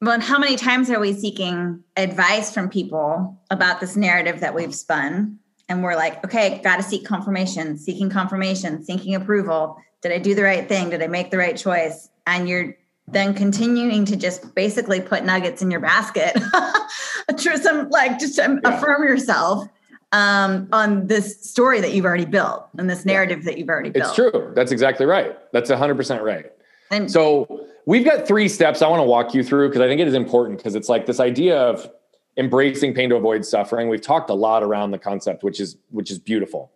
Well, 0.00 0.12
and 0.12 0.22
how 0.22 0.38
many 0.38 0.54
times 0.54 0.88
are 0.88 1.00
we 1.00 1.12
seeking 1.12 1.82
advice 1.96 2.54
from 2.54 2.68
people 2.68 3.36
about 3.50 3.80
this 3.80 3.96
narrative 3.96 4.38
that 4.38 4.54
we've 4.54 4.74
spun? 4.74 5.40
And 5.68 5.82
we're 5.82 5.96
like, 5.96 6.24
okay, 6.24 6.60
got 6.62 6.76
to 6.76 6.84
seek 6.84 7.04
confirmation, 7.04 7.76
seeking 7.76 8.08
confirmation, 8.08 8.84
seeking 8.84 9.16
approval. 9.16 9.78
Did 10.00 10.12
I 10.12 10.18
do 10.18 10.36
the 10.36 10.44
right 10.44 10.68
thing? 10.68 10.90
Did 10.90 11.02
I 11.02 11.08
make 11.08 11.32
the 11.32 11.38
right 11.38 11.56
choice? 11.56 12.08
And 12.24 12.48
you're 12.48 12.76
then 13.08 13.34
continuing 13.34 14.04
to 14.04 14.16
just 14.16 14.54
basically 14.54 15.00
put 15.00 15.24
nuggets 15.24 15.62
in 15.62 15.70
your 15.70 15.80
basket 15.80 16.36
some 17.66 17.90
like 17.90 18.18
just 18.18 18.38
yeah. 18.38 18.56
affirm 18.64 19.02
yourself 19.02 19.68
um, 20.12 20.68
on 20.72 21.06
this 21.06 21.42
story 21.48 21.80
that 21.80 21.92
you've 21.92 22.04
already 22.04 22.24
built 22.24 22.68
and 22.78 22.88
this 22.88 23.04
narrative 23.04 23.44
that 23.44 23.58
you've 23.58 23.68
already 23.68 23.90
built. 23.90 24.06
It's 24.06 24.14
true. 24.14 24.52
That's 24.54 24.72
exactly 24.72 25.06
right. 25.06 25.36
That's 25.52 25.70
100% 25.70 26.22
right. 26.22 26.46
And 26.90 27.10
so 27.10 27.66
we've 27.86 28.04
got 28.04 28.26
three 28.26 28.48
steps 28.48 28.82
I 28.82 28.88
want 28.88 29.00
to 29.00 29.06
walk 29.06 29.34
you 29.34 29.42
through 29.42 29.68
because 29.68 29.80
I 29.80 29.88
think 29.88 30.00
it 30.00 30.08
is 30.08 30.14
important 30.14 30.58
because 30.58 30.74
it's 30.74 30.88
like 30.88 31.06
this 31.06 31.20
idea 31.20 31.58
of 31.58 31.90
embracing 32.36 32.94
pain 32.94 33.10
to 33.10 33.16
avoid 33.16 33.44
suffering. 33.44 33.88
We've 33.88 34.00
talked 34.00 34.30
a 34.30 34.34
lot 34.34 34.62
around 34.62 34.92
the 34.92 34.98
concept, 34.98 35.42
which 35.42 35.58
is 35.58 35.76
which 35.90 36.10
is 36.10 36.18
beautiful. 36.18 36.70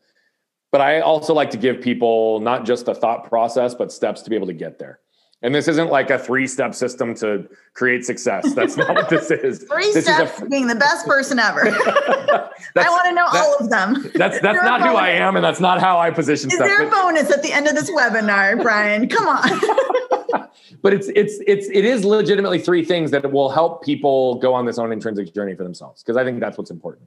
But 0.73 0.81
I 0.81 1.01
also 1.01 1.35
like 1.35 1.51
to 1.51 1.57
give 1.57 1.81
people 1.81 2.41
not 2.41 2.65
just 2.65 2.87
the 2.87 2.95
thought 2.95 3.29
process, 3.29 3.75
but 3.75 3.93
steps 3.93 4.23
to 4.23 4.31
be 4.31 4.37
able 4.37 4.47
to 4.47 4.53
get 4.53 4.79
there. 4.79 5.01
And 5.43 5.55
this 5.55 5.69
isn't 5.69 5.91
like 5.91 6.11
a 6.11 6.19
three 6.19 6.47
step 6.47 6.75
system 6.75 7.15
to 7.17 7.49
create 7.73 8.05
success. 8.05 8.53
That's 8.55 8.77
not 8.77 8.95
what 8.95 9.09
this 9.09 9.31
is. 9.31 9.63
three 9.71 9.91
this 9.93 10.05
steps 10.05 10.37
is 10.39 10.43
a, 10.43 10.47
being 10.47 10.67
the 10.67 10.75
best 10.75 11.07
person 11.07 11.39
ever. 11.39 11.63
I 11.67 12.89
want 12.89 13.07
to 13.07 13.13
know 13.13 13.27
that, 13.33 13.45
all 13.45 13.57
of 13.59 13.71
them. 13.71 14.11
That's 14.15 14.39
that's 14.41 14.63
not 14.63 14.83
who 14.83 14.97
I 14.97 15.11
am, 15.11 15.37
and 15.37 15.45
that's 15.45 15.61
not 15.61 15.81
how 15.81 15.99
I 15.99 16.11
position 16.11 16.51
is 16.51 16.57
stuff. 16.57 16.69
Is 16.69 16.77
there 16.77 16.87
a 16.87 16.91
bonus 16.91 17.31
at 17.31 17.43
the 17.43 17.53
end 17.53 17.67
of 17.67 17.75
this 17.75 17.91
webinar, 17.91 18.63
Brian? 18.63 19.09
Come 19.09 19.29
on. 19.29 20.49
but 20.83 20.93
it's 20.93 21.09
it's 21.15 21.41
it's 21.47 21.69
it 21.69 21.87
is 21.87 22.05
legitimately 22.05 22.59
three 22.59 22.85
things 22.85 23.11
that 23.13 23.33
will 23.33 23.49
help 23.49 23.83
people 23.83 24.35
go 24.37 24.53
on 24.53 24.67
this 24.67 24.79
own 24.79 24.93
intrinsic 24.93 25.33
journey 25.33 25.55
for 25.55 25.65
themselves 25.65 26.03
because 26.03 26.19
I 26.19 26.25
think 26.25 26.41
that's 26.41 26.59
what's 26.59 26.71
important. 26.71 27.07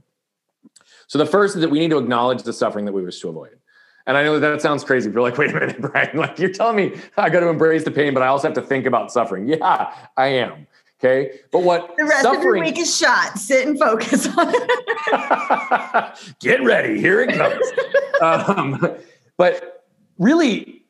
So 1.06 1.20
the 1.20 1.26
first 1.28 1.56
is 1.56 1.62
that 1.62 1.70
we 1.70 1.80
need 1.80 1.92
to 1.92 2.00
acknowledge 2.00 2.42
the 2.42 2.54
suffering 2.54 2.86
that 2.86 2.94
we 2.94 3.04
wish 3.04 3.20
to 3.20 3.30
avoid. 3.30 3.60
And 4.06 4.18
I 4.18 4.24
know 4.24 4.40
that, 4.40 4.62
sounds 4.62 4.84
crazy. 4.84 5.10
You're 5.10 5.22
like, 5.22 5.38
wait 5.40 5.52
a 5.52 5.54
minute, 5.54 5.82
Brian. 5.82 6.18
Like 6.18 6.40
you're 6.40 6.52
telling 6.52 6.76
me 6.76 7.00
I 7.18 7.30
got 7.30 7.42
to 7.42 7.48
embrace 7.48 7.84
the 7.84 7.92
pain, 7.92 8.14
but 8.14 8.24
I 8.24 8.28
also 8.28 8.48
have 8.48 8.56
to 8.56 8.62
think 8.62 8.86
about 8.86 9.12
suffering. 9.12 9.48
Yeah, 9.48 9.94
I 10.18 10.28
am. 10.28 10.68
Okay. 11.00 11.40
But 11.52 11.64
what 11.64 11.96
the 11.98 12.06
rest 12.06 12.22
suffering, 12.24 12.40
of 12.40 12.44
your 12.44 12.60
week 12.64 12.80
is 12.80 12.96
shot. 12.96 13.38
Sit 13.38 13.68
and 13.68 13.78
focus 13.78 14.26
on 14.26 14.48
it. 14.54 16.36
Get 16.40 16.64
ready. 16.64 17.00
Here 17.00 17.22
it 17.22 17.36
comes. 17.36 17.66
um, 18.22 18.96
but 19.38 19.86
really, 20.18 20.86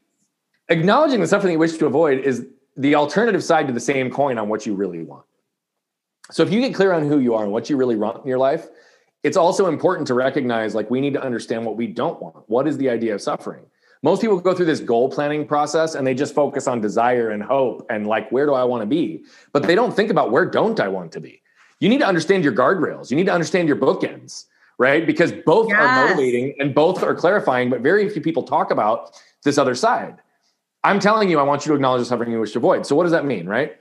acknowledging 0.70 1.20
the 1.20 1.28
suffering 1.28 1.54
you 1.54 1.60
wish 1.60 1.78
to 1.78 1.88
avoid 1.88 2.20
is 2.20 2.46
the 2.78 2.94
alternative 2.94 3.44
side 3.44 3.66
to 3.68 3.74
the 3.74 3.80
same 3.80 4.12
coin 4.12 4.38
on 4.38 4.50
what 4.50 4.68
you 4.68 4.76
really 4.76 5.04
want. 5.04 5.26
So 6.32 6.44
if 6.44 6.52
you 6.52 6.62
get 6.62 6.76
clear 6.76 6.94
on 6.94 7.08
who 7.08 7.20
you 7.20 7.34
are 7.34 7.44
and 7.44 7.52
what 7.52 7.70
you 7.70 7.78
really 7.78 7.96
want 7.96 8.24
in 8.24 8.28
your 8.28 8.38
life, 8.38 8.68
it's 9.24 9.38
also 9.38 9.68
important 9.68 10.06
to 10.08 10.14
recognize 10.14 10.76
like 10.76 10.90
we 10.92 11.02
need 11.02 11.14
to 11.14 11.24
understand 11.24 11.66
what 11.66 11.78
we 11.78 11.88
don't 11.88 12.22
want. 12.22 12.48
What 12.48 12.68
is 12.68 12.78
the 12.78 12.90
idea 12.90 13.16
of 13.16 13.22
suffering? 13.22 13.66
Most 14.02 14.22
people 14.22 14.38
go 14.40 14.54
through 14.54 14.66
this 14.66 14.82
goal 14.82 15.10
planning 15.10 15.48
process 15.48 15.96
and 15.96 16.06
they 16.06 16.14
just 16.14 16.36
focus 16.36 16.68
on 16.68 16.82
desire 16.82 17.30
and 17.30 17.42
hope 17.42 17.86
and 17.90 18.06
like 18.06 18.30
where 18.32 18.46
do 18.46 18.54
I 18.54 18.66
want 18.66 18.82
to 18.82 18.86
be? 18.86 19.24
But 19.54 19.64
they 19.64 19.76
don't 19.76 19.96
think 19.96 20.10
about 20.10 20.30
where 20.30 20.46
don't 20.46 20.80
I 20.80 20.90
want 20.90 21.14
to 21.14 21.22
be? 21.22 21.42
You 21.80 21.88
need 21.88 22.00
to 22.00 22.06
understand 22.06 22.44
your 22.44 22.54
guardrails. 22.54 23.10
You 23.10 23.16
need 23.16 23.26
to 23.28 23.34
understand 23.34 23.70
your 23.70 23.78
bookends, 23.78 24.46
right? 24.78 25.08
Because 25.08 25.32
both 25.46 25.70
yes. 25.70 25.80
are 25.80 26.06
motivating 26.06 26.54
and 26.60 26.76
both 26.76 27.02
are 27.02 27.16
clarifying, 27.16 27.70
but 27.70 27.80
very 27.80 28.10
few 28.10 28.22
people 28.22 28.44
talk 28.44 28.72
about 28.72 29.20
this 29.44 29.58
other 29.58 29.76
side. 29.76 30.18
I'm 30.84 31.00
telling 31.00 31.30
you, 31.30 31.40
I 31.40 31.44
want 31.44 31.66
you 31.66 31.70
to 31.70 31.76
acknowledge 31.76 32.02
the 32.02 32.06
suffering 32.06 32.32
you 32.32 32.42
wish 32.42 32.52
to 32.54 32.60
avoid. 32.60 32.86
So 32.86 32.96
what 32.96 33.04
does 33.04 33.14
that 33.14 33.26
mean, 33.26 33.48
right? 33.48 33.78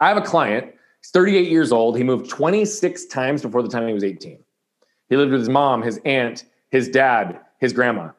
I 0.00 0.08
have 0.08 0.16
a 0.16 0.22
client, 0.22 0.73
he's 1.04 1.10
38 1.10 1.50
years 1.50 1.70
old. 1.70 1.96
He 1.98 2.02
moved 2.02 2.30
26 2.30 3.06
times 3.06 3.42
before 3.42 3.62
the 3.62 3.68
time 3.68 3.86
he 3.86 3.92
was 3.92 4.04
18. 4.04 4.38
He 5.10 5.16
lived 5.16 5.32
with 5.32 5.40
his 5.40 5.50
mom, 5.50 5.82
his 5.82 6.00
aunt, 6.06 6.46
his 6.70 6.88
dad, 6.88 7.40
his 7.60 7.74
grandma. 7.74 8.10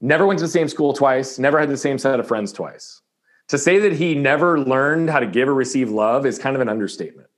Never 0.00 0.26
went 0.26 0.38
to 0.40 0.44
the 0.44 0.50
same 0.50 0.68
school 0.68 0.92
twice, 0.92 1.38
never 1.38 1.58
had 1.58 1.70
the 1.70 1.76
same 1.78 1.98
set 1.98 2.20
of 2.20 2.28
friends 2.28 2.52
twice. 2.52 3.00
To 3.48 3.58
say 3.58 3.78
that 3.78 3.92
he 3.92 4.14
never 4.14 4.60
learned 4.60 5.08
how 5.08 5.20
to 5.20 5.26
give 5.26 5.48
or 5.48 5.54
receive 5.54 5.90
love 5.90 6.26
is 6.26 6.38
kind 6.38 6.54
of 6.54 6.60
an 6.60 6.68
understatement, 6.68 7.28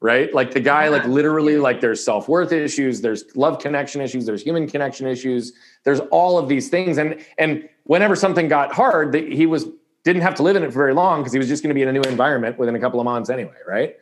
right? 0.00 0.32
Like 0.34 0.52
the 0.52 0.60
guy, 0.60 0.88
like 0.88 1.04
literally, 1.04 1.56
like 1.56 1.80
there's 1.80 2.02
self 2.02 2.28
worth 2.28 2.50
issues, 2.50 3.00
there's 3.00 3.24
love 3.36 3.60
connection 3.60 4.00
issues, 4.00 4.26
there's 4.26 4.42
human 4.42 4.68
connection 4.68 5.06
issues, 5.06 5.52
there's 5.84 6.00
all 6.10 6.36
of 6.38 6.48
these 6.48 6.68
things. 6.68 6.98
And 6.98 7.24
and 7.38 7.68
whenever 7.84 8.16
something 8.16 8.48
got 8.48 8.72
hard, 8.72 9.14
he 9.14 9.46
was 9.46 9.66
didn't 10.04 10.22
have 10.22 10.34
to 10.36 10.42
live 10.42 10.56
in 10.56 10.62
it 10.62 10.68
for 10.68 10.78
very 10.78 10.94
long 10.94 11.20
because 11.20 11.32
he 11.32 11.38
was 11.38 11.48
just 11.48 11.62
going 11.62 11.70
to 11.70 11.74
be 11.74 11.82
in 11.82 11.88
a 11.88 11.92
new 11.92 12.02
environment 12.02 12.58
within 12.58 12.74
a 12.74 12.80
couple 12.80 13.00
of 13.00 13.04
months 13.04 13.30
anyway, 13.30 13.56
right? 13.66 13.96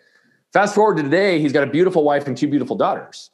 Fast 0.52 0.74
forward 0.74 0.96
to 0.98 1.02
today, 1.02 1.40
he's 1.40 1.52
got 1.52 1.66
a 1.66 1.70
beautiful 1.70 2.04
wife 2.04 2.26
and 2.26 2.36
two 2.36 2.48
beautiful 2.48 2.76
daughters. 2.76 3.30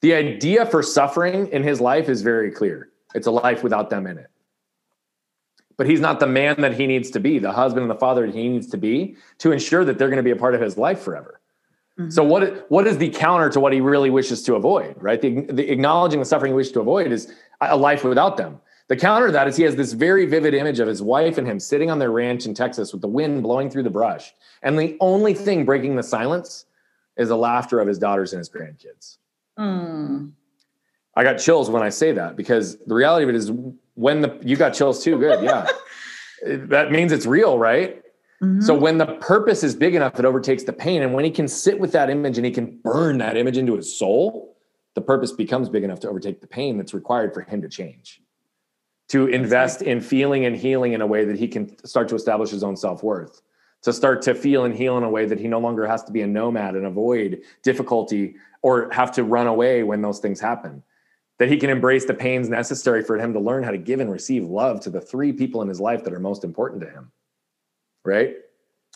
The 0.00 0.14
idea 0.14 0.64
for 0.66 0.82
suffering 0.82 1.48
in 1.48 1.62
his 1.62 1.80
life 1.80 2.08
is 2.08 2.22
very 2.22 2.50
clear. 2.50 2.90
It's 3.14 3.26
a 3.26 3.30
life 3.30 3.62
without 3.64 3.90
them 3.90 4.06
in 4.06 4.18
it. 4.18 4.30
But 5.76 5.86
he's 5.86 6.00
not 6.00 6.20
the 6.20 6.26
man 6.26 6.60
that 6.60 6.74
he 6.74 6.86
needs 6.86 7.10
to 7.10 7.20
be, 7.20 7.38
the 7.38 7.52
husband 7.52 7.82
and 7.82 7.90
the 7.90 7.98
father 7.98 8.26
that 8.26 8.34
he 8.34 8.48
needs 8.48 8.68
to 8.68 8.76
be 8.76 9.16
to 9.38 9.52
ensure 9.52 9.84
that 9.84 9.98
they're 9.98 10.08
going 10.08 10.18
to 10.18 10.22
be 10.22 10.30
a 10.30 10.36
part 10.36 10.54
of 10.54 10.60
his 10.60 10.76
life 10.76 11.00
forever. 11.00 11.40
Mm-hmm. 11.98 12.10
So 12.10 12.22
what 12.22 12.70
what 12.70 12.86
is 12.86 12.98
the 12.98 13.08
counter 13.08 13.48
to 13.50 13.60
what 13.60 13.72
he 13.72 13.80
really 13.80 14.10
wishes 14.10 14.42
to 14.44 14.54
avoid, 14.54 14.96
right? 15.00 15.20
The, 15.20 15.42
the 15.42 15.70
acknowledging 15.70 16.20
the 16.20 16.24
suffering 16.24 16.52
he 16.52 16.56
wishes 16.56 16.72
to 16.72 16.80
avoid 16.80 17.10
is 17.10 17.32
a 17.60 17.76
life 17.76 18.04
without 18.04 18.36
them. 18.36 18.60
The 18.88 18.96
counter 18.96 19.26
to 19.26 19.32
that 19.32 19.46
is 19.46 19.56
he 19.56 19.64
has 19.64 19.76
this 19.76 19.92
very 19.92 20.24
vivid 20.24 20.54
image 20.54 20.80
of 20.80 20.88
his 20.88 21.02
wife 21.02 21.36
and 21.36 21.46
him 21.46 21.60
sitting 21.60 21.90
on 21.90 21.98
their 21.98 22.10
ranch 22.10 22.46
in 22.46 22.54
Texas 22.54 22.92
with 22.92 23.02
the 23.02 23.08
wind 23.08 23.42
blowing 23.42 23.70
through 23.70 23.82
the 23.82 23.90
brush. 23.90 24.32
And 24.62 24.78
the 24.78 24.96
only 25.00 25.34
thing 25.34 25.66
breaking 25.66 25.96
the 25.96 26.02
silence 26.02 26.64
is 27.18 27.28
the 27.28 27.36
laughter 27.36 27.80
of 27.80 27.86
his 27.86 27.98
daughters 27.98 28.32
and 28.32 28.38
his 28.38 28.48
grandkids. 28.48 29.18
Mm. 29.58 30.32
I 31.14 31.22
got 31.22 31.34
chills 31.34 31.68
when 31.68 31.82
I 31.82 31.90
say 31.90 32.12
that 32.12 32.34
because 32.34 32.78
the 32.78 32.94
reality 32.94 33.24
of 33.24 33.28
it 33.28 33.34
is 33.34 33.52
when 33.94 34.22
the 34.22 34.38
you 34.42 34.56
got 34.56 34.70
chills 34.70 35.04
too, 35.04 35.18
good. 35.18 35.44
Yeah. 35.44 35.66
that 36.46 36.90
means 36.90 37.12
it's 37.12 37.26
real, 37.26 37.58
right? 37.58 38.02
Mm-hmm. 38.42 38.62
So 38.62 38.72
when 38.72 38.96
the 38.96 39.06
purpose 39.16 39.62
is 39.64 39.74
big 39.74 39.96
enough, 39.96 40.18
it 40.18 40.24
overtakes 40.24 40.62
the 40.62 40.72
pain. 40.72 41.02
And 41.02 41.12
when 41.12 41.24
he 41.24 41.30
can 41.30 41.48
sit 41.48 41.78
with 41.78 41.92
that 41.92 42.08
image 42.08 42.38
and 42.38 42.46
he 42.46 42.52
can 42.52 42.78
burn 42.82 43.18
that 43.18 43.36
image 43.36 43.58
into 43.58 43.74
his 43.74 43.98
soul, 43.98 44.56
the 44.94 45.00
purpose 45.02 45.32
becomes 45.32 45.68
big 45.68 45.84
enough 45.84 46.00
to 46.00 46.08
overtake 46.08 46.40
the 46.40 46.46
pain 46.46 46.78
that's 46.78 46.94
required 46.94 47.34
for 47.34 47.42
him 47.42 47.60
to 47.60 47.68
change 47.68 48.22
to 49.08 49.26
invest 49.26 49.82
in 49.82 50.00
feeling 50.00 50.44
and 50.44 50.56
healing 50.56 50.92
in 50.92 51.00
a 51.00 51.06
way 51.06 51.24
that 51.24 51.38
he 51.38 51.48
can 51.48 51.76
start 51.86 52.08
to 52.08 52.14
establish 52.14 52.50
his 52.50 52.62
own 52.62 52.76
self-worth 52.76 53.42
to 53.82 53.92
start 53.92 54.22
to 54.22 54.34
feel 54.34 54.64
and 54.64 54.74
heal 54.74 54.98
in 54.98 55.04
a 55.04 55.10
way 55.10 55.24
that 55.24 55.38
he 55.38 55.46
no 55.46 55.60
longer 55.60 55.86
has 55.86 56.02
to 56.04 56.12
be 56.12 56.22
a 56.22 56.26
nomad 56.26 56.74
and 56.74 56.84
avoid 56.84 57.42
difficulty 57.62 58.34
or 58.62 58.90
have 58.90 59.12
to 59.12 59.22
run 59.22 59.46
away 59.46 59.82
when 59.82 60.02
those 60.02 60.18
things 60.18 60.40
happen. 60.40 60.82
That 61.38 61.48
he 61.48 61.56
can 61.56 61.70
embrace 61.70 62.04
the 62.04 62.14
pains 62.14 62.48
necessary 62.48 63.04
for 63.04 63.16
him 63.16 63.32
to 63.34 63.38
learn 63.38 63.62
how 63.62 63.70
to 63.70 63.78
give 63.78 64.00
and 64.00 64.10
receive 64.10 64.44
love 64.44 64.80
to 64.80 64.90
the 64.90 65.00
three 65.00 65.32
people 65.32 65.62
in 65.62 65.68
his 65.68 65.80
life 65.80 66.02
that 66.02 66.12
are 66.12 66.20
most 66.20 66.44
important 66.44 66.82
to 66.82 66.90
him 66.90 67.12
right? 68.04 68.36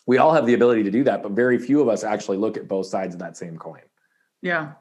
We 0.07 0.19
all 0.19 0.33
have 0.33 0.47
the 0.47 0.55
ability 0.55 0.83
to 0.85 0.91
do 0.91 1.05
that 1.05 1.23
but 1.23 1.33
very 1.33 1.59
few 1.59 1.81
of 1.81 1.89
us 1.89 2.03
actually 2.03 2.39
look 2.39 2.57
at 2.57 2.67
both 2.67 2.87
sides 2.87 3.15
of 3.15 3.21
that 3.21 3.37
same 3.37 3.57
coin. 3.57 3.83
Yeah 4.41 4.73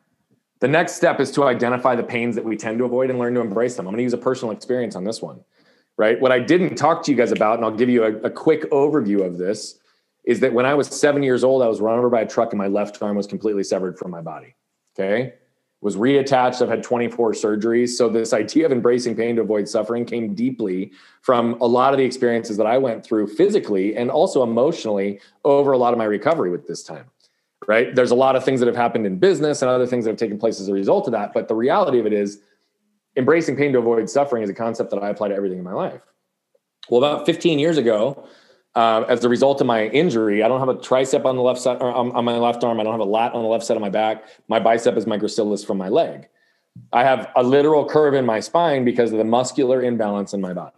the 0.62 0.68
next 0.68 0.94
step 0.94 1.20
is 1.20 1.32
to 1.32 1.44
identify 1.44 1.96
the 1.96 2.04
pains 2.04 2.36
that 2.36 2.46
we 2.46 2.56
tend 2.56 2.78
to 2.78 2.86
avoid 2.86 3.10
and 3.10 3.18
learn 3.18 3.34
to 3.34 3.42
embrace 3.42 3.76
them. 3.76 3.88
I'm 3.88 3.94
going 3.94 3.98
to 3.98 4.04
use 4.04 4.14
a 4.14 4.18
personal 4.18 4.54
experience 4.54 4.96
on 4.96 5.04
this 5.04 5.22
one, 5.22 5.42
right? 5.98 6.22
What 6.22 6.32
I 6.32 6.40
didn't 6.40 6.76
talk 6.76 7.04
to 7.04 7.12
you 7.12 7.18
guys 7.18 7.32
about, 7.32 7.56
and 7.56 7.66
I'll 7.66 7.76
give 7.76 7.90
you 7.90 8.04
a, 8.04 8.16
a 8.20 8.30
quick 8.30 8.70
overview 8.70 9.26
of 9.26 9.40
this, 9.40 9.80
is 10.24 10.40
that 10.42 10.54
when 10.54 10.68
I 10.68 10.76
was 10.76 10.88
seven 10.88 11.24
years 11.24 11.44
old, 11.44 11.64
I 11.64 11.68
was 11.68 11.82
run 11.82 11.98
over 11.98 12.12
by 12.12 12.22
a 12.22 12.28
truck 12.28 12.52
and 12.52 12.60
my 12.60 12.68
left 12.68 13.02
arm 13.02 13.18
was 13.18 13.26
completely 13.26 13.64
severed 13.64 13.98
from 13.98 14.12
my 14.12 14.22
body. 14.22 14.56
Okay. 14.96 15.34
Was 15.82 15.96
reattached. 15.96 16.62
I've 16.62 16.70
had 16.70 16.84
24 16.84 17.32
surgeries. 17.32 17.90
So, 17.90 18.08
this 18.08 18.34
idea 18.34 18.68
of 18.68 18.72
embracing 18.72 19.16
pain 19.16 19.38
to 19.38 19.42
avoid 19.42 19.68
suffering 19.68 20.06
came 20.06 20.36
deeply 20.36 20.92
from 21.24 21.60
a 21.60 21.66
lot 21.66 21.92
of 21.92 21.98
the 21.98 22.04
experiences 22.04 22.56
that 22.58 22.68
I 22.68 22.78
went 22.78 23.04
through 23.04 23.30
physically 23.30 23.96
and 23.96 24.12
also 24.12 24.44
emotionally 24.44 25.20
over 25.44 25.72
a 25.72 25.78
lot 25.80 25.92
of 25.92 25.98
my 25.98 26.06
recovery 26.06 26.52
with 26.52 26.68
this 26.68 26.84
time 26.84 27.06
right? 27.68 27.94
There's 27.94 28.12
a 28.12 28.16
lot 28.16 28.36
of 28.36 28.44
things 28.44 28.60
that 28.60 28.68
have 28.68 28.76
happened 28.76 29.06
in 29.06 29.18
business 29.18 29.62
and 29.62 29.70
other 29.70 29.86
things 29.86 30.06
that 30.06 30.12
have 30.12 30.20
taken 30.20 30.38
place 30.38 30.60
as 30.60 30.68
a 30.68 30.74
result 30.74 31.08
of 31.08 31.14
that. 31.14 31.34
But 31.34 31.48
the 31.48 31.56
reality 31.56 32.00
of 32.00 32.06
it 32.06 32.14
is, 32.14 32.40
embracing 33.18 33.56
pain 33.56 33.74
to 33.74 33.80
avoid 33.80 34.10
suffering 34.10 34.44
is 34.44 34.50
a 34.50 34.54
concept 34.54 34.90
that 34.92 35.04
I 35.04 35.10
apply 35.10 35.30
to 35.30 35.36
everything 35.36 35.58
in 35.58 35.64
my 35.64 35.74
life. 35.74 36.02
Well, 36.90 37.04
about 37.04 37.26
15 37.26 37.60
years 37.60 37.78
ago, 37.78 38.28
uh, 38.74 39.04
as 39.10 39.24
a 39.24 39.30
result 39.30 39.60
of 39.60 39.68
my 39.68 39.88
injury, 39.88 40.44
I 40.44 40.48
don't 40.48 40.60
have 40.60 40.70
a 40.70 40.76
tricep 40.76 41.26
on 41.26 41.36
the 41.36 41.42
left 41.42 41.60
side 41.60 41.78
or 41.82 41.92
on, 41.92 42.12
on, 42.14 42.24
my 42.24 42.38
left 42.38 42.64
arm. 42.64 42.80
I 42.80 42.84
don't 42.84 42.94
have 42.94 43.02
a 43.02 43.04
lat 43.04 43.34
on 43.34 43.44
the 43.44 43.50
left 43.50 43.66
side 43.66 43.76
of 43.76 43.82
my 43.82 43.90
back. 43.90 44.24
My 44.48 44.60
bicep 44.60 44.96
is 44.96 45.06
my 45.06 45.18
gracilis 45.18 45.66
from 45.66 45.78
my 45.78 45.90
leg. 45.90 46.30
I 46.94 47.04
have 47.04 47.30
a 47.36 47.44
literal 47.44 47.86
curve 47.86 48.14
in 48.14 48.26
my 48.26 48.40
spine 48.40 48.86
because 48.86 49.12
of 49.12 49.18
the 49.18 49.26
muscular 49.26 49.84
imbalance 49.84 50.34
in 50.34 50.40
my 50.40 50.54
body. 50.54 50.76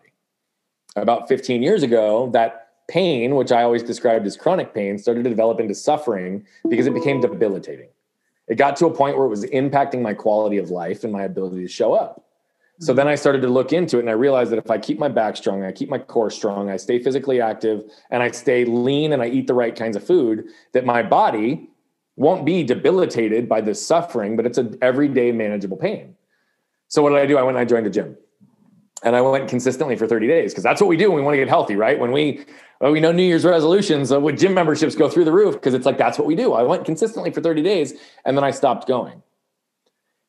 About 0.96 1.28
15 1.28 1.62
years 1.62 1.84
ago, 1.84 2.30
that 2.34 2.63
pain, 2.88 3.36
which 3.36 3.52
I 3.52 3.64
always 3.64 3.84
described 3.84 4.26
as 4.26 4.38
chronic 4.38 4.74
pain, 4.74 4.98
started 4.98 5.24
to 5.24 5.30
develop 5.30 5.60
into 5.60 5.76
suffering 5.76 6.46
because 6.70 6.88
it 6.88 6.94
became 6.94 7.22
debilitating. 7.22 7.90
It 8.48 8.56
got 8.56 8.76
to 8.78 8.88
a 8.88 8.94
point 8.94 9.18
where 9.18 9.26
it 9.26 9.30
was 9.30 9.46
impacting 9.46 10.02
my 10.02 10.14
quality 10.14 10.58
of 10.58 10.70
life 10.70 11.04
and 11.04 11.14
my 11.14 11.24
ability 11.24 11.62
to 11.62 11.68
show 11.68 11.94
up. 11.94 12.26
So 12.80 12.92
mm-hmm. 12.92 12.98
then 12.98 13.08
I 13.08 13.16
started 13.16 13.42
to 13.44 13.48
look 13.48 13.72
into 13.72 13.98
it 13.98 14.02
and 14.02 14.10
I 14.10 14.14
realized 14.14 14.52
that 14.52 14.58
if 14.58 14.70
I 14.70 14.78
keep 14.78 15.00
my 15.00 15.08
back 15.08 15.38
strong, 15.38 15.64
I 15.64 15.72
keep 15.72 15.90
my 15.90 16.00
core 16.00 16.30
strong, 16.30 16.70
I 16.70 16.78
stay 16.78 17.00
physically 17.00 17.40
active, 17.40 17.84
and 18.10 18.22
I 18.22 18.32
stay 18.32 18.66
lean 18.66 19.14
and 19.14 19.22
I 19.22 19.28
eat 19.28 19.48
the 19.48 19.54
right 19.54 19.76
kinds 19.76 19.96
of 19.96 20.06
food, 20.06 20.46
that 20.74 20.86
my 20.86 21.04
body 21.04 21.70
won't 22.16 22.46
be 22.46 22.64
debilitated 22.64 23.48
by 23.48 23.62
this 23.62 23.86
suffering, 23.86 24.36
but 24.36 24.46
it's 24.46 24.58
an 24.58 24.78
everyday 24.82 25.32
manageable 25.32 25.78
pain. 25.78 26.16
So 26.90 27.02
what 27.02 27.10
did 27.10 27.20
I 27.20 27.26
do? 27.26 27.38
I 27.38 27.44
went 27.44 27.58
and 27.58 27.62
I 27.62 27.66
joined 27.66 27.88
a 27.88 27.90
gym 27.90 28.18
and 29.04 29.16
I 29.16 29.22
went 29.22 29.50
consistently 29.50 29.96
for 29.96 30.08
30 30.08 30.28
days 30.28 30.52
because 30.52 30.64
that's 30.64 30.82
what 30.82 30.88
we 30.88 30.98
do 30.98 31.10
when 31.10 31.18
we 31.18 31.22
want 31.24 31.34
to 31.34 31.38
get 31.38 31.50
healthy, 31.50 31.76
right? 31.76 32.00
When 32.00 32.12
we 32.12 32.46
well, 32.80 32.92
we 32.92 33.00
know 33.00 33.12
New 33.12 33.24
Year's 33.24 33.46
resolutions 33.46 34.12
uh, 34.12 34.20
with 34.20 34.40
gym 34.40 34.54
memberships 34.54 34.96
go 34.96 35.08
through 35.08 35.26
the 35.26 35.32
roof 35.32 35.56
because 35.56 35.74
it's 35.74 35.86
like 35.86 35.98
that's 35.98 36.18
what 36.18 36.28
we 36.28 36.36
do. 36.36 36.54
I 36.54 36.64
went 36.64 36.86
consistently 36.86 37.32
for 37.32 37.42
30 37.42 37.62
days 37.62 37.94
and 38.26 38.36
then 38.36 38.44
I 38.44 38.52
stopped 38.52 38.88
going. 38.88 39.22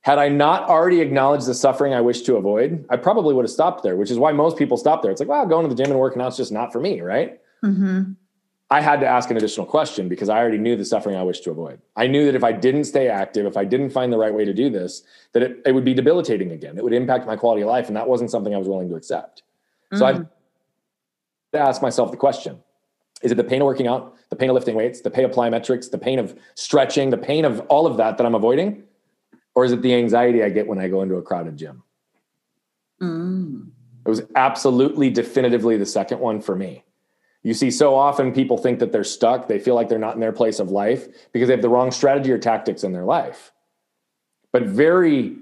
Had 0.03 0.19
I 0.19 0.29
not 0.29 0.69
already 0.69 1.01
acknowledged 1.01 1.47
the 1.47 1.55
suffering 1.55 1.95
I 1.95 2.03
wish 2.03 2.23
to 2.23 2.37
avoid, 2.37 2.85
I 2.91 2.97
probably 2.97 3.35
would 3.35 3.45
have 3.45 3.51
stopped 3.51 3.83
there, 3.83 3.97
which 3.97 4.11
is 4.11 4.19
why 4.19 4.33
most 4.33 4.59
people 4.59 4.77
stop 4.77 5.03
there. 5.03 5.11
It's 5.11 5.19
like, 5.19 5.31
well, 5.31 5.47
going 5.47 5.67
to 5.67 5.75
the 5.75 5.83
gym 5.83 5.91
and 5.91 5.99
working 5.99 6.21
out 6.21 6.29
is 6.29 6.37
just 6.37 6.53
not 6.53 6.73
for 6.73 6.81
me, 6.81 7.01
right? 7.01 7.41
Mm-hmm. 7.65 8.13
I 8.71 8.81
had 8.81 9.01
to 9.01 9.07
ask 9.07 9.31
an 9.31 9.37
additional 9.37 9.67
question 9.67 10.09
because 10.09 10.29
I 10.29 10.39
already 10.39 10.59
knew 10.59 10.75
the 10.75 10.85
suffering 10.85 11.17
I 11.17 11.23
wished 11.23 11.45
to 11.45 11.51
avoid. 11.51 11.81
I 11.97 12.07
knew 12.07 12.25
that 12.27 12.35
if 12.35 12.43
I 12.43 12.53
didn't 12.53 12.85
stay 12.85 13.09
active, 13.09 13.47
if 13.47 13.57
I 13.57 13.65
didn't 13.65 13.91
find 13.91 14.13
the 14.13 14.19
right 14.19 14.33
way 14.33 14.45
to 14.45 14.55
do 14.55 14.71
this, 14.71 15.03
that 15.33 15.43
it, 15.43 15.63
it 15.67 15.73
would 15.73 15.85
be 15.85 15.95
debilitating 15.95 16.51
again. 16.51 16.79
It 16.79 16.83
would 16.83 16.95
impact 16.95 17.27
my 17.27 17.37
quality 17.37 17.63
of 17.63 17.69
life. 17.69 17.89
And 17.89 17.97
that 17.97 18.09
wasn't 18.09 18.31
something 18.31 18.55
I 18.55 18.59
was 18.59 18.67
willing 18.67 18.89
to 18.89 18.95
accept. 18.95 19.43
Mm. 19.93 19.99
So 19.99 20.07
I 20.07 20.13
had 20.15 20.29
to 21.53 21.59
ask 21.59 21.83
myself 21.83 22.11
the 22.11 22.17
question 22.17 22.59
Is 23.23 23.33
it 23.33 23.35
the 23.37 23.45
pain 23.45 23.61
of 23.61 23.67
working 23.67 23.87
out, 23.87 24.17
the 24.31 24.37
pain 24.37 24.49
of 24.49 24.55
lifting 24.55 24.75
weights, 24.75 25.03
the 25.03 25.11
pain 25.11 25.27
of 25.27 25.31
plyometrics, 25.31 25.91
the 25.91 25.99
pain 25.99 26.19
of 26.19 26.37
stretching, 26.55 27.11
the 27.11 27.19
pain 27.19 27.45
of 27.45 27.61
all 27.69 27.87
of 27.87 27.99
that 27.99 28.17
that 28.17 28.27
I'm 28.27 28.35
avoiding? 28.35 28.85
Or 29.55 29.65
is 29.65 29.73
it 29.73 29.83
the 29.83 29.95
anxiety 29.95 30.43
I 30.43 30.49
get 30.49 30.67
when 30.67 30.79
I 30.79 30.89
go 30.89 31.03
into 31.03 31.17
a 31.17 31.23
crowded 31.23 31.57
gym? 31.57 31.83
Mm. 33.01 33.69
It 34.05 34.09
was 34.09 34.23
absolutely 34.35 35.11
definitively 35.11 35.77
the 35.77 35.87
second 35.87 36.19
one 36.19 36.41
for 36.41 36.57
me. 36.57 36.85
You 37.45 37.53
see, 37.53 37.71
so 37.71 37.95
often 37.95 38.33
people 38.33 38.57
think 38.57 38.79
that 38.79 38.91
they're 38.91 39.05
stuck. 39.05 39.49
They 39.49 39.59
feel 39.59 39.75
like 39.75 39.91
they're 39.91 39.99
not 39.99 40.15
in 40.15 40.21
their 40.21 40.33
place 40.33 40.59
of 40.59 40.71
life 40.71 41.07
because 41.31 41.49
they 41.49 41.53
have 41.53 41.63
the 41.63 41.69
wrong 41.69 41.91
strategy 41.91 42.33
or 42.33 42.39
tactics 42.39 42.83
in 42.83 42.93
their 42.93 43.05
life. 43.05 43.53
But 44.51 44.63
very 44.63 45.37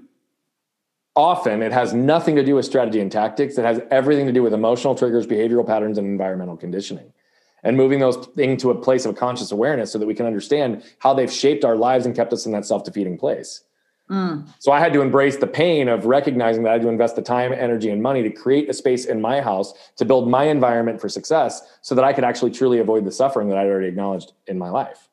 often, 1.15 1.63
it 1.63 1.71
has 1.71 1.93
nothing 1.93 2.35
to 2.35 2.43
do 2.43 2.55
with 2.55 2.65
strategy 2.65 2.99
and 2.99 3.09
tactics. 3.09 3.57
It 3.57 3.63
has 3.63 3.81
everything 3.89 4.25
to 4.25 4.33
do 4.33 4.43
with 4.43 4.53
emotional 4.53 4.95
triggers, 4.95 5.25
behavioral 5.25 5.65
patterns, 5.65 5.97
and 5.97 6.05
environmental 6.05 6.57
conditioning. 6.57 7.13
And 7.63 7.77
moving 7.77 8.01
those 8.01 8.17
things 8.35 8.61
to 8.63 8.71
a 8.71 8.75
place 8.75 9.05
of 9.05 9.15
conscious 9.15 9.53
awareness 9.53 9.93
so 9.93 9.97
that 9.97 10.05
we 10.05 10.13
can 10.13 10.25
understand 10.25 10.83
how 10.99 11.13
they've 11.13 11.31
shaped 11.31 11.63
our 11.63 11.77
lives 11.77 12.05
and 12.05 12.13
kept 12.13 12.33
us 12.33 12.45
in 12.45 12.51
that 12.51 12.65
self 12.65 12.83
defeating 12.83 13.17
place. 13.17 13.63
Mm. 14.13 14.47
So 14.59 14.71
I 14.71 14.79
had 14.79 14.93
to 14.93 15.01
embrace 15.01 15.37
the 15.37 15.47
pain 15.47 15.87
of 15.87 16.05
recognizing 16.05 16.61
that 16.63 16.69
I 16.69 16.73
had 16.73 16.83
to 16.83 16.87
invest 16.87 17.15
the 17.15 17.23
time, 17.23 17.51
energy, 17.51 17.89
and 17.89 18.01
money 18.01 18.21
to 18.21 18.29
create 18.29 18.69
a 18.69 18.73
space 18.73 19.05
in 19.05 19.19
my 19.19 19.41
house 19.41 19.73
to 19.95 20.05
build 20.05 20.29
my 20.29 20.43
environment 20.43 21.01
for 21.01 21.09
success 21.09 21.63
so 21.81 21.95
that 21.95 22.05
I 22.05 22.13
could 22.13 22.23
actually 22.23 22.51
truly 22.51 22.77
avoid 22.77 23.05
the 23.05 23.11
suffering 23.11 23.49
that 23.49 23.57
I'd 23.57 23.65
already 23.65 23.87
acknowledged 23.87 24.33
in 24.45 24.59
my 24.59 24.69
life. 24.69 25.09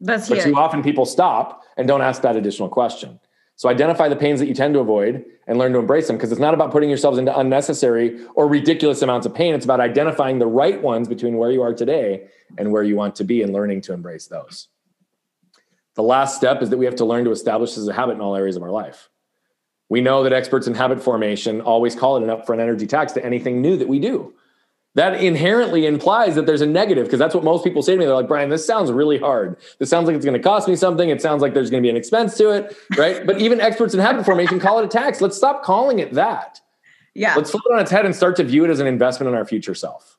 That's 0.00 0.28
but 0.28 0.42
too 0.42 0.56
often 0.56 0.82
people 0.82 1.06
stop 1.06 1.62
and 1.76 1.86
don't 1.86 2.02
ask 2.02 2.22
that 2.22 2.34
additional 2.34 2.68
question. 2.68 3.20
So 3.54 3.68
identify 3.68 4.08
the 4.08 4.16
pains 4.16 4.40
that 4.40 4.46
you 4.46 4.54
tend 4.54 4.74
to 4.74 4.80
avoid 4.80 5.24
and 5.46 5.56
learn 5.56 5.72
to 5.74 5.78
embrace 5.78 6.08
them 6.08 6.16
because 6.16 6.32
it's 6.32 6.40
not 6.40 6.54
about 6.54 6.72
putting 6.72 6.88
yourselves 6.88 7.18
into 7.18 7.38
unnecessary 7.38 8.18
or 8.34 8.48
ridiculous 8.48 9.00
amounts 9.00 9.26
of 9.26 9.34
pain. 9.34 9.54
It's 9.54 9.64
about 9.64 9.78
identifying 9.78 10.40
the 10.40 10.48
right 10.48 10.82
ones 10.82 11.06
between 11.06 11.36
where 11.36 11.52
you 11.52 11.62
are 11.62 11.72
today 11.72 12.26
and 12.58 12.72
where 12.72 12.82
you 12.82 12.96
want 12.96 13.14
to 13.16 13.24
be 13.24 13.42
and 13.42 13.52
learning 13.52 13.82
to 13.82 13.92
embrace 13.92 14.26
those. 14.26 14.66
The 15.94 16.02
last 16.02 16.36
step 16.36 16.62
is 16.62 16.70
that 16.70 16.78
we 16.78 16.84
have 16.86 16.96
to 16.96 17.04
learn 17.04 17.24
to 17.24 17.30
establish 17.30 17.70
this 17.70 17.78
as 17.78 17.88
a 17.88 17.92
habit 17.92 18.12
in 18.12 18.20
all 18.20 18.36
areas 18.36 18.56
of 18.56 18.62
our 18.62 18.70
life. 18.70 19.10
We 19.88 20.00
know 20.00 20.24
that 20.24 20.32
experts 20.32 20.66
in 20.66 20.74
habit 20.74 21.02
formation 21.02 21.60
always 21.60 21.94
call 21.94 22.16
it 22.16 22.22
an 22.22 22.28
upfront 22.28 22.60
energy 22.60 22.86
tax 22.86 23.12
to 23.12 23.24
anything 23.24 23.60
new 23.60 23.76
that 23.76 23.88
we 23.88 23.98
do. 23.98 24.34
That 24.96 25.22
inherently 25.22 25.86
implies 25.86 26.36
that 26.36 26.46
there's 26.46 26.60
a 26.60 26.66
negative 26.66 27.06
because 27.06 27.18
that's 27.18 27.34
what 27.34 27.42
most 27.42 27.64
people 27.64 27.82
say 27.82 27.92
to 27.92 27.98
me. 27.98 28.04
They're 28.04 28.14
like, 28.14 28.28
Brian, 28.28 28.48
this 28.48 28.64
sounds 28.64 28.92
really 28.92 29.18
hard. 29.18 29.56
This 29.78 29.90
sounds 29.90 30.06
like 30.06 30.14
it's 30.14 30.24
going 30.24 30.36
to 30.36 30.42
cost 30.42 30.68
me 30.68 30.76
something. 30.76 31.08
It 31.08 31.20
sounds 31.20 31.42
like 31.42 31.52
there's 31.52 31.68
going 31.68 31.82
to 31.82 31.86
be 31.86 31.90
an 31.90 31.96
expense 31.96 32.36
to 32.38 32.50
it, 32.50 32.76
right? 32.96 33.26
but 33.26 33.40
even 33.40 33.60
experts 33.60 33.92
in 33.92 34.00
habit 34.00 34.24
formation 34.24 34.60
call 34.60 34.78
it 34.78 34.84
a 34.84 34.88
tax. 34.88 35.20
Let's 35.20 35.36
stop 35.36 35.64
calling 35.64 35.98
it 35.98 36.12
that. 36.12 36.60
Yeah. 37.14 37.34
Let's 37.34 37.50
flip 37.50 37.64
it 37.66 37.74
on 37.74 37.80
its 37.80 37.90
head 37.90 38.06
and 38.06 38.14
start 38.14 38.36
to 38.36 38.44
view 38.44 38.64
it 38.64 38.70
as 38.70 38.78
an 38.78 38.86
investment 38.86 39.28
in 39.28 39.34
our 39.34 39.44
future 39.44 39.74
self. 39.74 40.16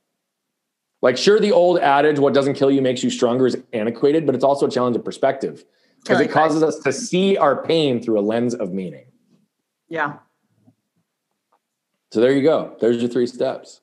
Like, 1.06 1.18
sure, 1.18 1.40
the 1.40 1.52
old 1.52 1.78
adage, 1.78 2.18
what 2.18 2.34
doesn't 2.34 2.56
kill 2.56 2.72
you 2.72 2.82
makes 2.82 3.04
you 3.04 3.12
stronger, 3.12 3.46
is 3.46 3.56
antiquated, 3.74 4.26
but 4.26 4.34
it's 4.34 4.44
also 4.44 4.66
a 4.66 4.72
challenge 4.72 4.96
of 4.96 5.06
perspective 5.06 5.64
because 6.02 6.20
it 6.20 6.32
causes 6.32 6.64
us 6.64 6.80
to 6.80 6.92
see 6.92 7.38
our 7.38 7.62
pain 7.62 8.02
through 8.02 8.18
a 8.18 8.22
lens 8.22 8.56
of 8.56 8.74
meaning. 8.74 9.06
Yeah. 9.88 10.16
So 12.12 12.22
there 12.22 12.32
you 12.32 12.42
go. 12.42 12.76
There's 12.82 12.98
your 12.98 13.10
three 13.12 13.28
steps. 13.28 13.82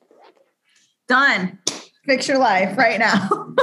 Done. 1.07 1.59
fix 2.05 2.27
your 2.27 2.39
life 2.39 2.77
right 2.77 2.99
now. 2.99 3.29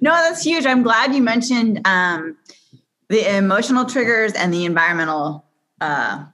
no, 0.00 0.10
that's 0.10 0.42
huge. 0.42 0.64
I'm 0.64 0.82
glad 0.82 1.14
you 1.14 1.20
mentioned 1.20 1.86
um, 1.86 2.38
the 3.10 3.36
emotional 3.36 3.84
triggers 3.84 4.32
and 4.32 4.50
the 4.50 4.64
environmental 4.64 5.44
uh, 5.82 6.24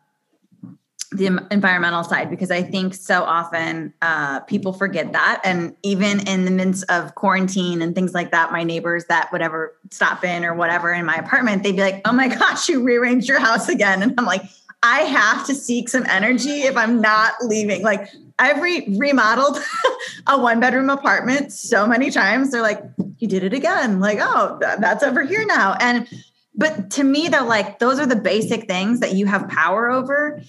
the 1.14 1.46
environmental 1.50 2.02
side 2.02 2.28
because 2.28 2.50
I 2.50 2.62
think 2.62 2.94
so 2.94 3.22
often 3.22 3.94
uh, 4.02 4.40
people 4.40 4.72
forget 4.72 5.12
that. 5.12 5.40
And 5.44 5.76
even 5.82 6.26
in 6.26 6.44
the 6.44 6.50
midst 6.50 6.84
of 6.90 7.14
quarantine 7.14 7.80
and 7.82 7.94
things 7.94 8.12
like 8.12 8.32
that, 8.32 8.50
my 8.50 8.64
neighbors 8.64 9.04
that 9.06 9.30
whatever 9.30 9.76
stop 9.90 10.24
in 10.24 10.44
or 10.44 10.54
whatever 10.54 10.92
in 10.92 11.04
my 11.06 11.14
apartment, 11.14 11.62
they'd 11.62 11.76
be 11.76 11.82
like, 11.82 12.00
"Oh 12.04 12.12
my 12.12 12.28
gosh, 12.38 12.68
you 12.68 12.82
rearranged 12.82 13.28
your 13.28 13.40
house 13.40 13.68
again," 13.68 14.02
and 14.02 14.14
I'm 14.18 14.26
like. 14.26 14.42
I 14.86 14.98
have 15.04 15.46
to 15.46 15.54
seek 15.54 15.88
some 15.88 16.04
energy 16.10 16.64
if 16.64 16.76
I'm 16.76 17.00
not 17.00 17.32
leaving. 17.40 17.82
Like 17.82 18.10
I've 18.38 18.60
re- 18.60 18.84
remodeled 18.98 19.56
a 20.26 20.38
one 20.38 20.60
bedroom 20.60 20.90
apartment 20.90 21.52
so 21.52 21.86
many 21.86 22.10
times. 22.10 22.50
They're 22.50 22.60
like, 22.60 22.82
you 23.16 23.26
did 23.26 23.44
it 23.44 23.54
again. 23.54 23.98
Like, 23.98 24.18
oh, 24.20 24.58
th- 24.60 24.80
that's 24.80 25.02
over 25.02 25.22
here 25.22 25.46
now. 25.46 25.74
And, 25.80 26.06
but 26.54 26.90
to 26.90 27.02
me, 27.02 27.28
they're 27.28 27.40
like, 27.40 27.78
those 27.78 27.98
are 27.98 28.04
the 28.04 28.14
basic 28.14 28.66
things 28.68 29.00
that 29.00 29.14
you 29.14 29.24
have 29.24 29.48
power 29.48 29.90
over 29.90 30.42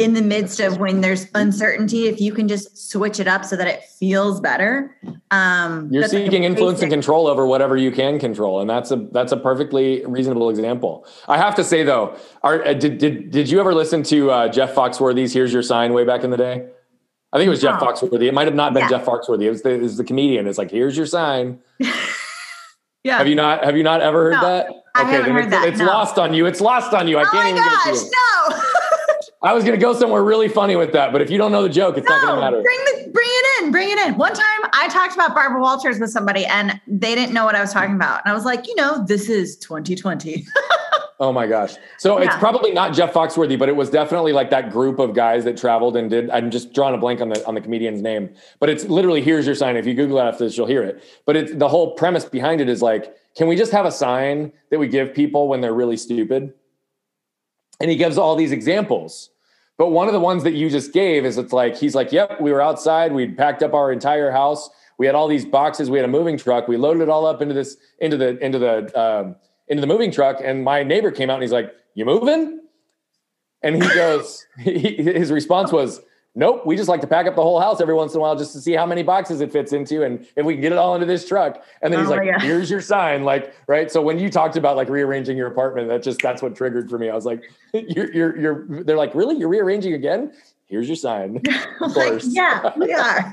in 0.00 0.14
the 0.14 0.22
midst 0.22 0.60
of 0.60 0.78
when 0.78 1.02
there's 1.02 1.26
uncertainty. 1.34 2.08
If 2.08 2.20
you 2.22 2.32
can 2.32 2.48
just 2.48 2.90
switch 2.90 3.20
it 3.20 3.28
up 3.28 3.44
so 3.44 3.54
that 3.54 3.68
it 3.68 3.82
feels 3.84 4.40
better. 4.40 4.96
Um, 5.30 5.88
You're 5.92 6.08
seeking 6.08 6.44
influence 6.44 6.80
and 6.80 6.90
control 6.90 7.26
over 7.26 7.46
whatever 7.46 7.76
you 7.76 7.92
can 7.92 8.18
control. 8.18 8.60
And 8.60 8.68
that's 8.68 8.90
a, 8.90 8.96
that's 9.12 9.30
a 9.30 9.36
perfectly 9.36 10.02
reasonable 10.06 10.48
example. 10.48 11.06
I 11.28 11.36
have 11.36 11.54
to 11.56 11.62
say 11.62 11.82
though, 11.82 12.16
are, 12.42 12.64
uh, 12.64 12.72
did, 12.72 12.96
did, 12.96 13.30
did 13.30 13.50
you 13.50 13.60
ever 13.60 13.74
listen 13.74 14.02
to 14.04 14.30
uh, 14.30 14.48
Jeff 14.48 14.74
Foxworthy's 14.74 15.34
Here's 15.34 15.52
Your 15.52 15.62
Sign 15.62 15.92
way 15.92 16.04
back 16.04 16.24
in 16.24 16.30
the 16.30 16.38
day? 16.38 16.66
I 17.32 17.36
think 17.36 17.46
it 17.46 17.50
was 17.50 17.60
Jeff 17.60 17.78
Foxworthy. 17.78 18.26
It 18.26 18.34
might 18.34 18.46
have 18.46 18.56
not 18.56 18.72
been 18.72 18.84
yeah. 18.84 18.88
Jeff 18.88 19.04
Foxworthy. 19.04 19.44
It 19.44 19.50
was, 19.50 19.62
the, 19.62 19.74
it 19.74 19.82
was 19.82 19.98
the 19.98 20.04
comedian. 20.04 20.46
It's 20.46 20.58
like, 20.58 20.70
here's 20.70 20.96
your 20.96 21.06
sign. 21.06 21.60
yeah. 23.04 23.18
Have 23.18 23.28
you 23.28 23.36
not? 23.36 23.64
Have 23.64 23.76
you 23.76 23.84
not 23.84 24.00
ever 24.00 24.24
heard 24.24 24.32
no, 24.32 24.40
that? 24.40 24.66
Okay, 24.66 24.82
I 24.94 25.04
haven't 25.12 25.32
heard 25.32 25.44
it's, 25.44 25.50
that. 25.50 25.68
It's 25.68 25.78
no. 25.78 25.84
lost 25.84 26.18
on 26.18 26.34
you. 26.34 26.46
It's 26.46 26.60
lost 26.60 26.92
on 26.92 27.06
you. 27.06 27.18
I 27.18 27.22
oh 27.22 27.30
can't 27.30 27.48
even 27.50 27.62
gosh, 27.62 27.84
get 27.84 27.94
to 27.94 28.00
you. 28.00 28.10
No. 28.50 28.62
I 29.42 29.54
was 29.54 29.64
going 29.64 29.78
to 29.78 29.80
go 29.80 29.94
somewhere 29.94 30.22
really 30.22 30.48
funny 30.48 30.76
with 30.76 30.92
that, 30.92 31.12
but 31.12 31.22
if 31.22 31.30
you 31.30 31.38
don't 31.38 31.50
know 31.50 31.62
the 31.62 31.70
joke, 31.70 31.96
it's 31.96 32.06
no, 32.06 32.14
not 32.14 32.22
going 32.22 32.34
to 32.34 32.40
matter. 32.40 32.62
Bring 32.62 32.78
the, 32.84 33.10
bring 33.10 33.28
it 33.28 33.64
in, 33.64 33.72
bring 33.72 33.90
it 33.90 33.98
in. 33.98 34.18
One 34.18 34.34
time, 34.34 34.70
I 34.74 34.88
talked 34.88 35.14
about 35.14 35.34
Barbara 35.34 35.62
Walters 35.62 35.98
with 35.98 36.10
somebody, 36.10 36.44
and 36.44 36.78
they 36.86 37.14
didn't 37.14 37.32
know 37.32 37.46
what 37.46 37.54
I 37.54 37.60
was 37.62 37.72
talking 37.72 37.94
about, 37.94 38.20
and 38.22 38.30
I 38.30 38.34
was 38.34 38.44
like, 38.44 38.66
you 38.66 38.74
know, 38.74 39.02
this 39.06 39.30
is 39.30 39.56
2020. 39.56 40.46
Oh 41.20 41.34
my 41.34 41.46
gosh. 41.46 41.74
So 41.98 42.18
yeah. 42.18 42.24
it's 42.24 42.36
probably 42.36 42.72
not 42.72 42.94
Jeff 42.94 43.12
Foxworthy, 43.12 43.58
but 43.58 43.68
it 43.68 43.76
was 43.76 43.90
definitely 43.90 44.32
like 44.32 44.48
that 44.50 44.70
group 44.70 44.98
of 44.98 45.14
guys 45.14 45.44
that 45.44 45.58
traveled 45.58 45.94
and 45.94 46.08
did 46.08 46.30
I'm 46.30 46.50
just 46.50 46.72
drawing 46.72 46.94
a 46.94 46.98
blank 46.98 47.20
on 47.20 47.28
the 47.28 47.46
on 47.46 47.54
the 47.54 47.60
comedian's 47.60 48.00
name. 48.00 48.30
But 48.58 48.70
it's 48.70 48.84
literally 48.86 49.20
here's 49.20 49.44
your 49.44 49.54
sign. 49.54 49.76
If 49.76 49.84
you 49.84 49.92
Google 49.92 50.18
it 50.18 50.22
after 50.22 50.44
this, 50.44 50.56
you'll 50.56 50.66
hear 50.66 50.82
it. 50.82 51.04
But 51.26 51.36
it's 51.36 51.52
the 51.54 51.68
whole 51.68 51.92
premise 51.94 52.24
behind 52.24 52.62
it 52.62 52.70
is 52.70 52.80
like, 52.80 53.14
can 53.36 53.48
we 53.48 53.54
just 53.54 53.70
have 53.70 53.84
a 53.84 53.92
sign 53.92 54.50
that 54.70 54.78
we 54.78 54.88
give 54.88 55.12
people 55.12 55.46
when 55.46 55.60
they're 55.60 55.74
really 55.74 55.98
stupid? 55.98 56.54
And 57.80 57.90
he 57.90 57.96
gives 57.96 58.18
all 58.18 58.36
these 58.36 58.52
examples. 58.52 59.30
But 59.78 59.90
one 59.90 60.06
of 60.06 60.12
the 60.12 60.20
ones 60.20 60.42
that 60.44 60.52
you 60.52 60.68
just 60.68 60.92
gave 60.92 61.24
is 61.24 61.38
it's 61.38 61.52
like 61.52 61.76
he's 61.76 61.94
like, 61.94 62.12
Yep, 62.12 62.40
we 62.40 62.52
were 62.52 62.60
outside, 62.60 63.12
we'd 63.12 63.36
packed 63.36 63.62
up 63.62 63.72
our 63.72 63.90
entire 63.90 64.30
house, 64.30 64.68
we 64.98 65.06
had 65.06 65.14
all 65.14 65.26
these 65.26 65.46
boxes, 65.46 65.88
we 65.88 65.96
had 65.96 66.04
a 66.04 66.12
moving 66.12 66.36
truck, 66.36 66.68
we 66.68 66.76
loaded 66.76 67.04
it 67.04 67.08
all 67.08 67.24
up 67.24 67.40
into 67.40 67.54
this, 67.54 67.78
into 67.98 68.18
the, 68.18 68.38
into 68.44 68.58
the 68.58 69.00
um, 69.00 69.36
into 69.68 69.80
the 69.80 69.86
moving 69.86 70.10
truck 70.10 70.40
and 70.44 70.62
my 70.64 70.82
neighbor 70.82 71.10
came 71.10 71.30
out 71.30 71.34
and 71.34 71.42
he's 71.42 71.52
like, 71.52 71.72
"You 71.94 72.04
moving?" 72.04 72.60
And 73.62 73.82
he 73.82 73.88
goes, 73.94 74.46
he, 74.58 74.96
his 74.96 75.30
response 75.30 75.72
was, 75.72 76.00
"Nope, 76.34 76.64
we 76.64 76.76
just 76.76 76.88
like 76.88 77.00
to 77.00 77.06
pack 77.06 77.26
up 77.26 77.34
the 77.36 77.42
whole 77.42 77.60
house 77.60 77.80
every 77.80 77.94
once 77.94 78.14
in 78.14 78.18
a 78.18 78.20
while 78.20 78.36
just 78.36 78.52
to 78.52 78.60
see 78.60 78.72
how 78.72 78.86
many 78.86 79.02
boxes 79.02 79.40
it 79.40 79.52
fits 79.52 79.72
into 79.72 80.04
and 80.04 80.26
if 80.36 80.44
we 80.46 80.54
can 80.54 80.62
get 80.62 80.72
it 80.72 80.78
all 80.78 80.94
into 80.94 81.06
this 81.06 81.26
truck." 81.26 81.62
And 81.82 81.92
then 81.92 82.00
he's 82.00 82.10
oh 82.10 82.16
like, 82.16 82.40
"Here's 82.40 82.70
your 82.70 82.80
sign." 82.80 83.24
Like, 83.24 83.54
right? 83.66 83.90
So 83.90 84.00
when 84.02 84.18
you 84.18 84.30
talked 84.30 84.56
about 84.56 84.76
like 84.76 84.88
rearranging 84.88 85.36
your 85.36 85.48
apartment, 85.48 85.88
that 85.88 86.02
just 86.02 86.20
that's 86.22 86.42
what 86.42 86.54
triggered 86.54 86.88
for 86.88 86.98
me. 86.98 87.10
I 87.10 87.14
was 87.14 87.26
like, 87.26 87.42
"You're 87.74 88.12
you're 88.12 88.38
you're." 88.38 88.84
They're 88.84 88.96
like, 88.96 89.14
"Really? 89.14 89.36
You're 89.36 89.48
rearranging 89.48 89.94
again?" 89.94 90.32
Here's 90.70 90.86
your 90.86 90.96
sign. 90.96 91.42
Of 91.80 91.94
course. 91.94 92.26
yeah, 92.28 92.72
we 92.76 92.92
are. 92.92 93.32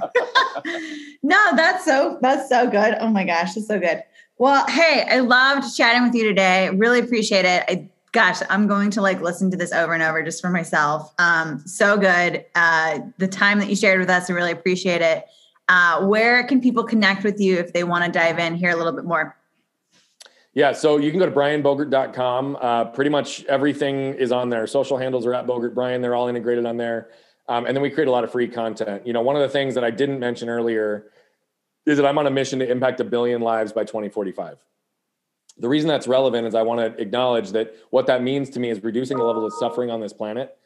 no, 1.21 1.55
that's 1.55 1.83
so 1.83 2.17
that's 2.21 2.47
so 2.49 2.69
good. 2.69 2.95
Oh 2.99 3.09
my 3.09 3.25
gosh, 3.25 3.53
that's 3.53 3.67
so 3.67 3.77
good. 3.77 4.03
Well, 4.37 4.65
hey, 4.67 5.05
I 5.07 5.19
loved 5.19 5.75
chatting 5.75 6.03
with 6.03 6.15
you 6.15 6.23
today. 6.23 6.69
Really 6.69 6.99
appreciate 6.99 7.43
it. 7.45 7.63
I 7.67 7.89
gosh, 8.17 8.39
I'm 8.49 8.65
going 8.65 8.89
to 8.89 8.99
like 8.99 9.21
listen 9.21 9.51
to 9.51 9.57
this 9.57 9.71
over 9.71 9.93
and 9.93 10.01
over 10.01 10.23
just 10.23 10.41
for 10.41 10.49
myself. 10.49 11.13
Um, 11.19 11.59
so 11.67 11.97
good. 11.97 12.43
Uh, 12.55 13.01
the 13.19 13.27
time 13.27 13.59
that 13.59 13.69
you 13.69 13.75
shared 13.75 13.99
with 13.99 14.09
us, 14.09 14.27
I 14.27 14.33
really 14.33 14.51
appreciate 14.51 15.03
it. 15.03 15.25
Uh, 15.69 16.03
where 16.07 16.43
can 16.47 16.59
people 16.59 16.83
connect 16.83 17.23
with 17.23 17.39
you 17.39 17.57
if 17.57 17.73
they 17.73 17.83
want 17.83 18.05
to 18.05 18.11
dive 18.11 18.39
in 18.39 18.55
here 18.55 18.71
a 18.71 18.75
little 18.75 18.91
bit 18.91 19.05
more? 19.05 19.37
Yeah, 20.55 20.71
so 20.71 20.97
you 20.97 21.11
can 21.11 21.19
go 21.19 21.27
to 21.27 21.31
brianbogert.com. 21.31 22.57
Uh, 22.59 22.85
pretty 22.85 23.11
much 23.11 23.45
everything 23.45 24.15
is 24.15 24.31
on 24.31 24.49
there. 24.49 24.65
Social 24.65 24.97
handles 24.97 25.27
are 25.27 25.35
at 25.35 25.45
Bogert 25.45 25.75
Brian. 25.75 26.01
They're 26.01 26.15
all 26.15 26.27
integrated 26.27 26.65
on 26.65 26.77
there. 26.77 27.09
Um, 27.47 27.67
and 27.67 27.77
then 27.77 27.83
we 27.83 27.91
create 27.91 28.07
a 28.07 28.11
lot 28.11 28.23
of 28.23 28.31
free 28.31 28.47
content. 28.47 29.05
You 29.05 29.13
know, 29.13 29.21
one 29.21 29.35
of 29.35 29.43
the 29.43 29.49
things 29.49 29.75
that 29.75 29.83
I 29.83 29.91
didn't 29.91 30.19
mention 30.19 30.49
earlier 30.49 31.11
is 31.85 31.97
that 31.97 32.07
I'm 32.07 32.17
on 32.17 32.25
a 32.25 32.31
mission 32.31 32.57
to 32.59 32.67
impact 32.67 32.99
a 32.99 33.03
billion 33.03 33.41
lives 33.41 33.73
by 33.73 33.83
2045. 33.83 34.57
The 35.59 35.69
reason 35.69 35.87
that's 35.87 36.07
relevant 36.07 36.47
is 36.47 36.55
I 36.55 36.61
want 36.61 36.79
to 36.79 37.01
acknowledge 37.01 37.51
that 37.51 37.75
what 37.89 38.05
that 38.07 38.21
means 38.21 38.49
to 38.51 38.59
me 38.59 38.69
is 38.69 38.83
reducing 38.83 39.17
the 39.17 39.23
level 39.23 39.45
of 39.45 39.53
suffering 39.53 39.89
on 39.89 39.99
this 39.99 40.13
planet 40.13 40.57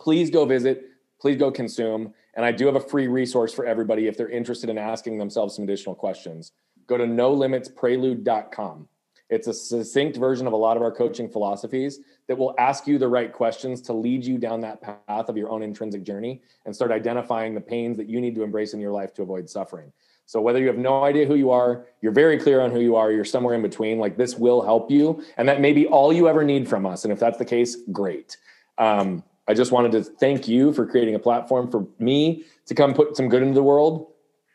Please 0.01 0.31
go 0.31 0.47
visit, 0.47 0.85
please 1.21 1.37
go 1.37 1.51
consume. 1.51 2.15
And 2.35 2.47
I 2.47 2.53
do 2.53 2.65
have 2.65 2.77
a 2.77 2.81
free 2.81 3.09
resource 3.09 3.53
for 3.53 3.67
everybody 3.67 4.07
if 4.07 4.17
they're 4.17 4.31
interested 4.31 4.71
in 4.71 4.79
asking 4.79 5.19
themselves 5.19 5.55
some 5.55 5.65
additional 5.65 5.95
questions. 5.95 6.53
Go 6.87 6.97
to 6.97 7.05
nolimitsprelude.com. 7.05 8.89
It's 9.33 9.47
a 9.47 9.55
succinct 9.55 10.19
version 10.19 10.47
of 10.47 10.53
a 10.53 10.57
lot 10.57 10.77
of 10.77 10.83
our 10.83 10.93
coaching 10.93 11.27
philosophies 11.27 12.01
that 12.29 12.37
will 12.37 12.55
ask 12.59 12.87
you 12.87 12.99
the 12.99 13.09
right 13.09 13.33
questions 13.33 13.81
to 13.83 13.95
lead 13.95 14.25
you 14.25 14.37
down 14.37 14.61
that 14.61 14.83
path 14.83 15.29
of 15.31 15.39
your 15.39 15.49
own 15.49 15.63
intrinsic 15.63 16.03
journey 16.03 16.43
and 16.67 16.75
start 16.75 16.93
identifying 16.93 17.55
the 17.55 17.61
pains 17.61 17.97
that 17.97 18.11
you 18.11 18.21
need 18.21 18.35
to 18.35 18.43
embrace 18.43 18.75
in 18.75 18.81
your 18.81 18.93
life 18.93 19.15
to 19.15 19.23
avoid 19.23 19.49
suffering. 19.49 19.91
So 20.27 20.41
whether 20.41 20.59
you 20.59 20.67
have 20.67 20.77
no 20.77 21.05
idea 21.05 21.27
who 21.27 21.35
you 21.35 21.51
are, 21.51 21.87
you're 22.03 22.13
very 22.13 22.39
clear 22.39 22.61
on 22.61 22.71
who 22.71 22.81
you 22.81 22.95
are, 22.95 23.11
you're 23.11 23.25
somewhere 23.25 23.55
in 23.55 23.63
between, 23.63 23.99
like 23.99 24.19
this 24.19 24.37
will 24.37 24.61
help 24.61 24.91
you. 24.91 25.25
And 25.39 25.49
that 25.49 25.63
may 25.63 25.73
be 25.73 25.87
all 25.87 26.13
you 26.13 26.29
ever 26.29 26.45
need 26.45 26.69
from 26.69 26.85
us. 26.85 27.05
And 27.05 27.13
if 27.13 27.19
that's 27.19 27.39
the 27.39 27.45
case, 27.47 27.77
great. 27.91 28.37
Um, 28.77 29.25
I 29.49 29.55
just 29.55 29.73
wanted 29.73 29.93
to 29.93 30.05
thank 30.05 30.47
you 30.47 30.75
for 30.75 30.87
creating 30.87 31.15
a 31.15 31.19
platform 31.19 31.71
for 31.71 31.87
me 31.99 32.45
to 32.67 32.75
come 32.75 32.93
put 32.93 33.17
some 33.17 33.31
good 33.31 33.43
into 33.43 33.55
the 33.55 33.63
world 33.63 34.12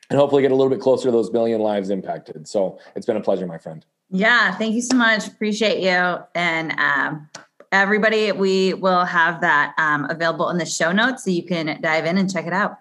and 0.09 0.19
hopefully 0.19 0.41
get 0.41 0.51
a 0.51 0.55
little 0.55 0.69
bit 0.69 0.79
closer 0.79 1.05
to 1.05 1.11
those 1.11 1.29
billion 1.29 1.61
lives 1.61 1.89
impacted. 1.89 2.47
So 2.47 2.79
it's 2.95 3.05
been 3.05 3.17
a 3.17 3.21
pleasure, 3.21 3.45
my 3.45 3.57
friend. 3.57 3.85
Yeah, 4.09 4.55
thank 4.55 4.73
you 4.73 4.81
so 4.81 4.95
much. 4.95 5.27
Appreciate 5.27 5.81
you. 5.81 6.17
And 6.33 6.71
um, 6.79 7.29
everybody, 7.71 8.31
we 8.31 8.73
will 8.73 9.05
have 9.05 9.41
that 9.41 9.73
um, 9.77 10.09
available 10.09 10.49
in 10.49 10.57
the 10.57 10.65
show 10.65 10.91
notes 10.91 11.25
so 11.25 11.31
you 11.31 11.43
can 11.43 11.81
dive 11.81 12.05
in 12.05 12.17
and 12.17 12.31
check 12.31 12.47
it 12.47 12.53
out. 12.53 12.79